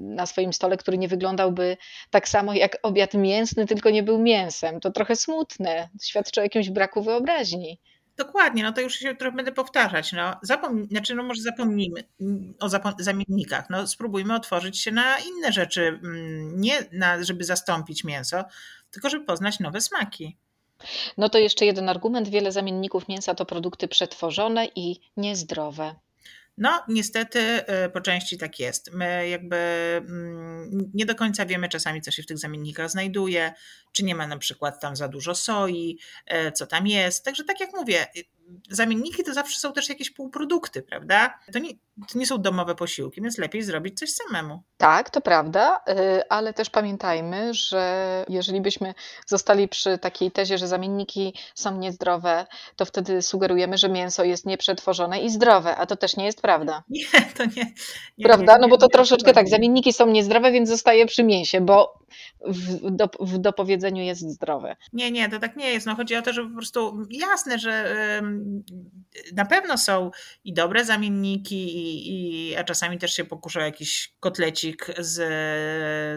na 0.00 0.26
swoim 0.26 0.52
stole, 0.52 0.76
który 0.76 0.98
nie 0.98 1.08
wyglądałby 1.08 1.76
tak 2.10 2.28
samo 2.28 2.54
jak 2.54 2.78
obiad 2.82 3.14
mięsny, 3.14 3.66
tylko 3.66 3.90
nie 3.90 4.02
był 4.02 4.18
mięsem. 4.18 4.80
To 4.80 4.90
trochę 4.90 5.16
smutne, 5.16 5.88
świadczy 6.02 6.40
o 6.40 6.42
jakimś 6.44 6.70
braku 6.70 7.02
wyobraźni. 7.02 7.80
Dokładnie, 8.16 8.62
no 8.62 8.72
to 8.72 8.80
już 8.80 8.94
się 8.94 9.14
trochę 9.14 9.36
będę 9.36 9.52
powtarzać. 9.52 10.12
No, 10.12 10.34
zapom- 10.48 10.86
znaczy, 10.88 11.14
no 11.14 11.22
może 11.22 11.42
zapomnijmy 11.42 12.04
o 12.60 12.66
zapo- 12.66 12.94
zamiennikach. 12.98 13.70
No, 13.70 13.86
spróbujmy 13.86 14.34
otworzyć 14.34 14.80
się 14.80 14.92
na 14.92 15.18
inne 15.18 15.52
rzeczy, 15.52 15.82
mm, 15.82 16.60
nie 16.60 16.78
na, 16.92 17.24
żeby 17.24 17.44
zastąpić 17.44 18.04
mięso, 18.04 18.44
tylko 18.90 19.10
żeby 19.10 19.24
poznać 19.24 19.60
nowe 19.60 19.80
smaki. 19.80 20.36
No 21.18 21.28
to 21.28 21.38
jeszcze 21.38 21.66
jeden 21.66 21.88
argument. 21.88 22.28
Wiele 22.28 22.52
zamienników 22.52 23.08
mięsa 23.08 23.34
to 23.34 23.46
produkty 23.46 23.88
przetworzone 23.88 24.68
i 24.76 25.00
niezdrowe. 25.16 25.94
No, 26.58 26.84
niestety 26.88 27.40
e, 27.40 27.88
po 27.88 28.00
części 28.00 28.38
tak 28.38 28.60
jest. 28.60 28.92
My 28.92 29.28
jakby 29.28 29.56
mm, 29.56 30.90
nie 30.94 31.06
do 31.06 31.14
końca 31.14 31.46
wiemy 31.46 31.68
czasami, 31.68 32.00
co 32.00 32.10
się 32.10 32.22
w 32.22 32.26
tych 32.26 32.38
zamiennikach 32.38 32.90
znajduje, 32.90 33.52
czy 33.92 34.04
nie 34.04 34.14
ma 34.14 34.26
na 34.26 34.38
przykład 34.38 34.80
tam 34.80 34.96
za 34.96 35.08
dużo 35.08 35.34
soi, 35.34 35.98
e, 36.26 36.52
co 36.52 36.66
tam 36.66 36.86
jest. 36.86 37.24
Także 37.24 37.44
tak 37.44 37.60
jak 37.60 37.72
mówię, 37.72 38.06
zamienniki 38.70 39.24
to 39.24 39.34
zawsze 39.34 39.60
są 39.60 39.72
też 39.72 39.88
jakieś 39.88 40.10
półprodukty, 40.10 40.82
prawda? 40.82 41.38
To 41.52 41.58
nie, 41.58 41.70
to 42.12 42.18
nie 42.18 42.26
są 42.26 42.38
domowe 42.38 42.74
posiłki, 42.74 43.22
więc 43.22 43.38
lepiej 43.38 43.62
zrobić 43.62 43.98
coś 43.98 44.10
samemu. 44.12 44.62
Tak, 44.76 45.10
to 45.10 45.20
prawda, 45.20 45.80
y, 45.88 46.28
ale 46.28 46.52
też 46.52 46.70
pamiętajmy, 46.70 47.54
że 47.54 48.24
jeżeli 48.28 48.60
byśmy 48.60 48.94
zostali 49.26 49.68
przy 49.68 49.98
takiej 49.98 50.30
tezie, 50.30 50.58
że 50.58 50.68
zamienniki 50.68 51.34
są 51.54 51.78
niezdrowe, 51.78 52.46
to 52.76 52.84
wtedy 52.84 53.22
sugerujemy, 53.22 53.78
że 53.78 53.88
mięso 53.88 54.24
jest 54.24 54.46
nieprzetworzone 54.46 55.20
i 55.20 55.30
zdrowe, 55.30 55.76
a 55.76 55.86
to 55.86 55.96
też 55.96 56.16
nie 56.16 56.24
jest 56.24 56.42
prawda. 56.42 56.82
Nie, 56.88 57.04
to 57.36 57.44
nie. 57.44 57.72
nie 58.18 58.24
prawda? 58.24 58.54
Nie, 58.54 58.60
no 58.60 58.68
bo 58.68 58.78
to 58.78 58.86
nie, 58.86 58.90
troszeczkę 58.90 59.32
tak, 59.32 59.48
zamienniki 59.48 59.92
są 59.92 60.06
niezdrowe, 60.06 60.52
więc 60.52 60.68
zostaje 60.68 61.06
przy 61.06 61.24
mięsie, 61.24 61.60
bo 61.60 61.98
w, 62.46 62.90
do, 62.90 63.08
w 63.20 63.38
dopowiedzeniu 63.38 64.02
jest 64.02 64.20
zdrowe. 64.20 64.76
Nie, 64.92 65.10
nie, 65.10 65.28
to 65.28 65.38
tak 65.38 65.56
nie 65.56 65.70
jest. 65.70 65.86
No 65.86 65.94
chodzi 65.94 66.16
o 66.16 66.22
to, 66.22 66.32
że 66.32 66.44
po 66.44 66.54
prostu 66.54 67.06
jasne, 67.10 67.58
że 67.58 67.84
na 69.32 69.44
pewno 69.44 69.78
są 69.78 70.10
i 70.44 70.54
dobre 70.54 70.84
zamienniki, 70.84 71.83
i, 71.84 72.56
a 72.56 72.64
czasami 72.64 72.98
też 72.98 73.12
się 73.12 73.24
pokusza 73.24 73.60
jakiś 73.60 74.14
kotlecik 74.20 74.86
z, 74.98 75.14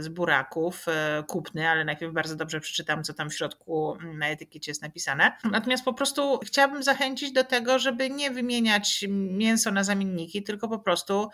z 0.04 0.08
buraków 0.08 0.86
e, 0.88 1.24
kupny, 1.28 1.70
ale 1.70 1.86
najpierw 1.86 2.14
bardzo 2.14 2.36
dobrze 2.36 2.60
przeczytam, 2.60 3.04
co 3.04 3.14
tam 3.14 3.30
w 3.30 3.34
środku 3.34 3.98
na 4.14 4.28
etykiecie 4.28 4.72
jest 4.72 4.82
napisane. 4.82 5.38
Natomiast 5.52 5.86
po 5.86 5.94
prostu 5.94 6.40
chciałabym 6.46 6.84
zachęcić 6.84 7.32
do 7.32 7.44
tego, 7.44 7.80
żeby 7.80 8.10
nie 8.10 8.32
wymieniać 8.32 9.06
mięso 9.10 9.72
na 9.72 9.84
zamienniki, 9.84 10.44
tylko 10.44 10.68
po 10.68 10.80
prostu 10.80 11.30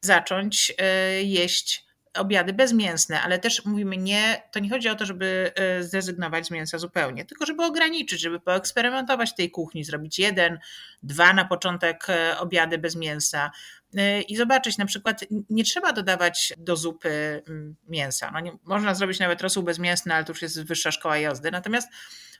zacząć 0.00 0.72
e, 0.78 1.22
jeść 1.22 1.84
obiady 2.14 2.52
bezmięsne, 2.52 3.22
ale 3.22 3.38
też 3.38 3.64
mówimy 3.64 3.96
nie, 3.96 4.42
to 4.52 4.60
nie 4.60 4.70
chodzi 4.70 4.88
o 4.88 4.94
to, 4.94 5.06
żeby 5.06 5.52
e, 5.54 5.82
zrezygnować 5.82 6.46
z 6.46 6.50
mięsa 6.50 6.78
zupełnie, 6.78 7.24
tylko 7.24 7.46
żeby 7.46 7.64
ograniczyć, 7.64 8.20
żeby 8.20 8.40
poeksperymentować 8.40 9.30
w 9.30 9.34
tej 9.34 9.50
kuchni, 9.50 9.84
zrobić 9.84 10.18
jeden, 10.18 10.58
dwa 11.04 11.32
na 11.32 11.44
początek 11.44 12.06
e, 12.08 12.38
obiady 12.38 12.78
bez 12.78 12.96
mięsa 12.96 13.50
e, 13.96 14.22
i 14.22 14.36
zobaczyć, 14.36 14.78
na 14.78 14.86
przykład 14.86 15.24
nie 15.50 15.64
trzeba 15.64 15.92
dodawać 15.92 16.52
do 16.58 16.76
zupy 16.76 17.42
mięsa. 17.88 18.30
No 18.34 18.40
nie, 18.40 18.52
można 18.64 18.94
zrobić 18.94 19.18
nawet 19.18 19.42
rosół 19.42 19.62
bezmięsny, 19.62 20.14
ale 20.14 20.24
to 20.24 20.32
już 20.32 20.42
jest 20.42 20.64
wyższa 20.64 20.92
szkoła 20.92 21.18
jazdy. 21.18 21.50
Natomiast 21.50 21.88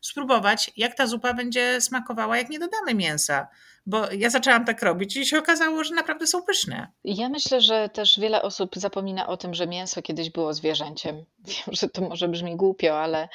spróbować, 0.00 0.70
jak 0.76 0.94
ta 0.94 1.06
zupa 1.06 1.34
będzie 1.34 1.80
smakowała, 1.80 2.36
jak 2.36 2.50
nie 2.50 2.58
dodamy 2.58 2.94
mięsa. 2.94 3.48
Bo 3.86 4.12
ja 4.12 4.30
zaczęłam 4.30 4.64
tak 4.64 4.82
robić 4.82 5.16
i 5.16 5.26
się 5.26 5.38
okazało, 5.38 5.84
że 5.84 5.94
naprawdę 5.94 6.26
są 6.26 6.42
pyszne. 6.42 6.88
Ja 7.04 7.28
myślę, 7.28 7.60
że 7.60 7.88
też 7.88 8.20
wiele 8.20 8.42
osób 8.42 8.76
zapomina 8.76 9.26
o 9.26 9.36
tym, 9.36 9.54
że 9.54 9.66
mięso 9.66 10.02
kiedyś 10.02 10.30
było 10.30 10.54
zwierzęciem. 10.54 11.16
Wiem, 11.48 11.74
że 11.74 11.88
to 11.88 12.02
może 12.02 12.28
brzmi 12.28 12.56
głupio, 12.56 13.00
ale 13.00 13.28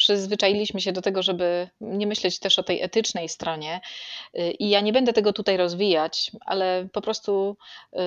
przyzwyczailiśmy 0.00 0.80
się 0.80 0.92
do 0.92 1.02
tego, 1.02 1.22
żeby 1.22 1.68
nie 1.80 2.06
myśleć 2.06 2.38
też 2.38 2.58
o 2.58 2.62
tej 2.62 2.82
etycznej 2.82 3.28
stronie. 3.28 3.80
Y, 4.38 4.50
I 4.50 4.70
ja 4.70 4.80
nie 4.80 4.92
będę 4.92 5.12
tego 5.12 5.32
tutaj 5.32 5.56
rozwijać, 5.56 6.30
ale 6.40 6.88
po 6.92 7.00
prostu 7.00 7.56
y, 7.92 7.98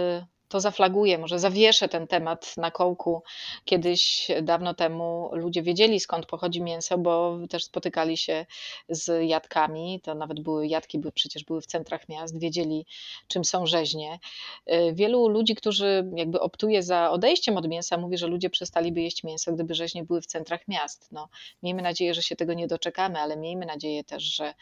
to 0.53 0.59
zaflaguję, 0.59 1.17
może 1.17 1.39
zawieszę 1.39 1.89
ten 1.89 2.07
temat 2.07 2.57
na 2.57 2.71
kołku. 2.71 3.23
Kiedyś, 3.65 4.27
dawno 4.41 4.73
temu, 4.73 5.29
ludzie 5.31 5.61
wiedzieli 5.61 5.99
skąd 5.99 6.25
pochodzi 6.25 6.61
mięso, 6.61 6.97
bo 6.97 7.37
też 7.49 7.63
spotykali 7.63 8.17
się 8.17 8.45
z 8.89 9.29
jadkami. 9.29 9.99
To 10.03 10.15
nawet 10.15 10.39
były 10.39 10.67
jadki, 10.67 10.99
były, 10.99 11.11
przecież 11.11 11.43
były 11.43 11.61
w 11.61 11.65
centrach 11.65 12.09
miast, 12.09 12.39
wiedzieli 12.39 12.85
czym 13.27 13.45
są 13.45 13.65
rzeźnie. 13.65 14.19
Y, 14.71 14.93
wielu 14.93 15.27
ludzi, 15.27 15.55
którzy 15.55 16.11
jakby 16.15 16.39
optuje 16.39 16.83
za 16.83 17.11
odejściem 17.11 17.57
od 17.57 17.67
mięsa, 17.67 17.97
mówi, 17.97 18.17
że 18.17 18.27
ludzie 18.27 18.49
przestaliby 18.49 19.01
jeść 19.01 19.23
mięso, 19.23 19.53
gdyby 19.53 19.75
rzeźnie 19.75 20.03
były 20.03 20.21
w 20.21 20.25
centrach 20.25 20.67
miast. 20.67 21.11
No, 21.11 21.29
miejmy 21.63 21.81
nadzieję, 21.81 22.13
że 22.13 22.21
się 22.21 22.35
tego 22.35 22.53
nie 22.53 22.67
doczekamy, 22.67 23.19
ale 23.19 23.37
miejmy 23.37 23.65
nadzieję 23.65 24.03
też, 24.03 24.23
że 24.23 24.53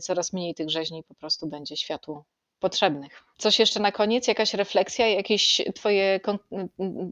coraz 0.00 0.32
mniej 0.32 0.54
tych 0.54 0.70
rzeźni 0.70 1.02
po 1.02 1.14
prostu 1.14 1.46
będzie 1.46 1.76
światu 1.76 2.24
potrzebnych. 2.60 3.24
Coś 3.38 3.58
jeszcze 3.58 3.80
na 3.80 3.92
koniec, 3.92 4.28
jakaś 4.28 4.54
refleksja, 4.54 5.08
jakieś 5.08 5.60
Twoje 5.74 6.20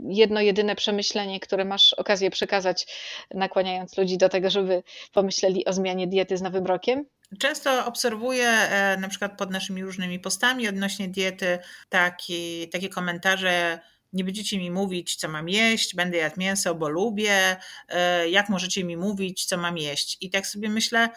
jedno, 0.08 0.40
jedyne 0.40 0.76
przemyślenie, 0.76 1.40
które 1.40 1.64
masz 1.64 1.92
okazję 1.92 2.30
przekazać, 2.30 2.86
nakłaniając 3.34 3.98
ludzi 3.98 4.18
do 4.18 4.28
tego, 4.28 4.50
żeby 4.50 4.82
pomyśleli 5.12 5.64
o 5.64 5.72
zmianie 5.72 6.06
diety 6.06 6.36
z 6.36 6.42
nowym 6.42 6.66
rokiem? 6.66 7.04
Często 7.38 7.86
obserwuję 7.86 8.48
e, 8.48 8.96
na 8.96 9.08
przykład 9.08 9.38
pod 9.38 9.50
naszymi 9.50 9.84
różnymi 9.84 10.20
postami 10.20 10.68
odnośnie 10.68 11.08
diety 11.08 11.58
taki, 11.88 12.68
takie 12.68 12.88
komentarze. 12.88 13.80
Nie 14.12 14.24
będziecie 14.24 14.58
mi 14.58 14.70
mówić, 14.70 15.16
co 15.16 15.28
mam 15.28 15.48
jeść, 15.48 15.94
będę 15.94 16.16
jadł 16.16 16.40
mięso, 16.40 16.74
bo 16.74 16.88
lubię. 16.88 17.56
E, 17.88 18.28
jak 18.28 18.48
możecie 18.48 18.84
mi 18.84 18.96
mówić, 18.96 19.44
co 19.44 19.56
mam 19.56 19.78
jeść? 19.78 20.16
I 20.20 20.30
tak 20.30 20.46
sobie 20.46 20.68
myślę, 20.68 21.08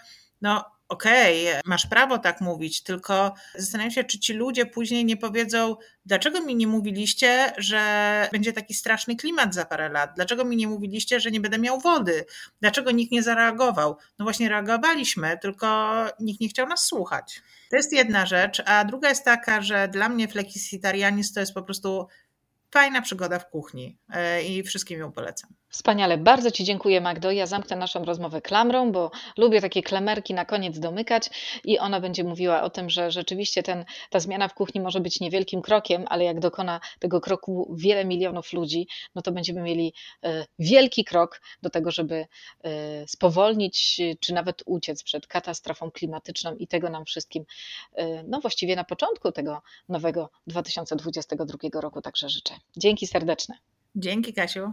no 0.41 0.78
okej, 0.89 1.49
okay, 1.49 1.61
masz 1.65 1.87
prawo 1.87 2.17
tak 2.17 2.41
mówić, 2.41 2.83
tylko 2.83 3.33
zastanawiam 3.55 3.91
się, 3.91 4.03
czy 4.03 4.19
ci 4.19 4.33
ludzie 4.33 4.65
później 4.65 5.05
nie 5.05 5.17
powiedzą, 5.17 5.75
dlaczego 6.05 6.41
mi 6.41 6.55
nie 6.55 6.67
mówiliście, 6.67 7.53
że 7.57 8.29
będzie 8.31 8.53
taki 8.53 8.73
straszny 8.73 9.15
klimat 9.15 9.53
za 9.53 9.65
parę 9.65 9.89
lat? 9.89 10.11
Dlaczego 10.15 10.45
mi 10.45 10.55
nie 10.55 10.67
mówiliście, 10.67 11.19
że 11.19 11.31
nie 11.31 11.41
będę 11.41 11.59
miał 11.59 11.79
wody? 11.79 12.25
Dlaczego 12.61 12.91
nikt 12.91 13.11
nie 13.11 13.23
zareagował? 13.23 13.97
No 14.19 14.25
właśnie 14.25 14.49
reagowaliśmy, 14.49 15.37
tylko 15.41 15.95
nikt 16.19 16.41
nie 16.41 16.49
chciał 16.49 16.67
nas 16.67 16.85
słuchać. 16.85 17.41
To 17.69 17.75
jest 17.75 17.93
jedna 17.93 18.25
rzecz, 18.25 18.61
a 18.65 18.85
druga 18.85 19.09
jest 19.09 19.25
taka, 19.25 19.61
że 19.61 19.87
dla 19.87 20.09
mnie 20.09 20.27
flexitarianizm 20.27 21.33
to 21.33 21.39
jest 21.39 21.53
po 21.53 21.63
prostu 21.63 22.07
fajna 22.71 23.01
przygoda 23.01 23.39
w 23.39 23.49
kuchni 23.49 23.97
e, 24.13 24.43
i 24.43 24.63
wszystkim 24.63 24.99
ją 24.99 25.11
polecam. 25.11 25.49
Wspaniale, 25.69 26.17
bardzo 26.17 26.51
Ci 26.51 26.63
dziękuję 26.63 27.01
Magdo. 27.01 27.31
Ja 27.31 27.45
zamknę 27.45 27.75
naszą 27.75 28.05
rozmowę 28.05 28.41
klamrą, 28.41 28.91
bo 28.91 29.11
lubię 29.37 29.61
takie 29.61 29.83
klemerki 29.83 30.33
na 30.33 30.45
koniec 30.45 30.79
domykać 30.79 31.29
i 31.63 31.79
ona 31.79 31.99
będzie 31.99 32.23
mówiła 32.23 32.61
o 32.61 32.69
tym, 32.69 32.89
że 32.89 33.11
rzeczywiście 33.11 33.63
ten, 33.63 33.85
ta 34.09 34.19
zmiana 34.19 34.47
w 34.47 34.53
kuchni 34.53 34.81
może 34.81 34.99
być 34.99 35.19
niewielkim 35.19 35.61
krokiem, 35.61 36.05
ale 36.07 36.23
jak 36.23 36.39
dokona 36.39 36.79
tego 36.99 37.21
kroku 37.21 37.75
wiele 37.77 38.05
milionów 38.05 38.53
ludzi, 38.53 38.87
no 39.15 39.21
to 39.21 39.31
będziemy 39.31 39.61
mieli 39.61 39.93
e, 40.23 40.45
wielki 40.59 41.05
krok 41.05 41.41
do 41.61 41.69
tego, 41.69 41.91
żeby 41.91 42.25
e, 42.63 43.07
spowolnić 43.07 44.01
czy 44.19 44.33
nawet 44.33 44.63
uciec 44.65 45.03
przed 45.03 45.27
katastrofą 45.27 45.91
klimatyczną 45.91 46.55
i 46.55 46.67
tego 46.67 46.89
nam 46.89 47.05
wszystkim, 47.05 47.45
no 48.27 48.39
właściwie 48.39 48.75
na 48.75 48.83
początku 48.83 49.31
tego 49.31 49.61
nowego 49.89 50.29
2022 50.47 51.81
roku 51.81 52.01
także 52.01 52.29
życzę. 52.29 52.53
Dzięki 52.77 53.07
serdeczne. 53.07 53.55
Dzięki 53.95 54.33
Kasiu. 54.33 54.71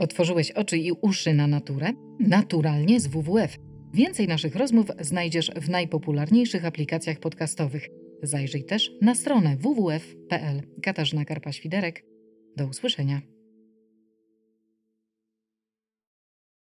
Otworzyłeś 0.00 0.50
oczy 0.50 0.78
i 0.78 0.92
uszy 0.92 1.34
na 1.34 1.46
naturę? 1.46 1.92
Naturalnie 2.20 3.00
z 3.00 3.06
WWF. 3.06 3.56
Więcej 3.94 4.28
naszych 4.28 4.56
rozmów 4.56 4.86
znajdziesz 5.00 5.50
w 5.56 5.68
najpopularniejszych 5.68 6.64
aplikacjach 6.64 7.18
podcastowych. 7.18 7.88
Zajrzyj 8.22 8.64
też 8.64 8.92
na 9.02 9.14
stronę 9.14 9.56
www.pl. 9.56 10.62
Katarzyna 10.82 11.24
Karpa-Świderek. 11.24 12.02
Do 12.56 12.66
usłyszenia. 12.66 13.20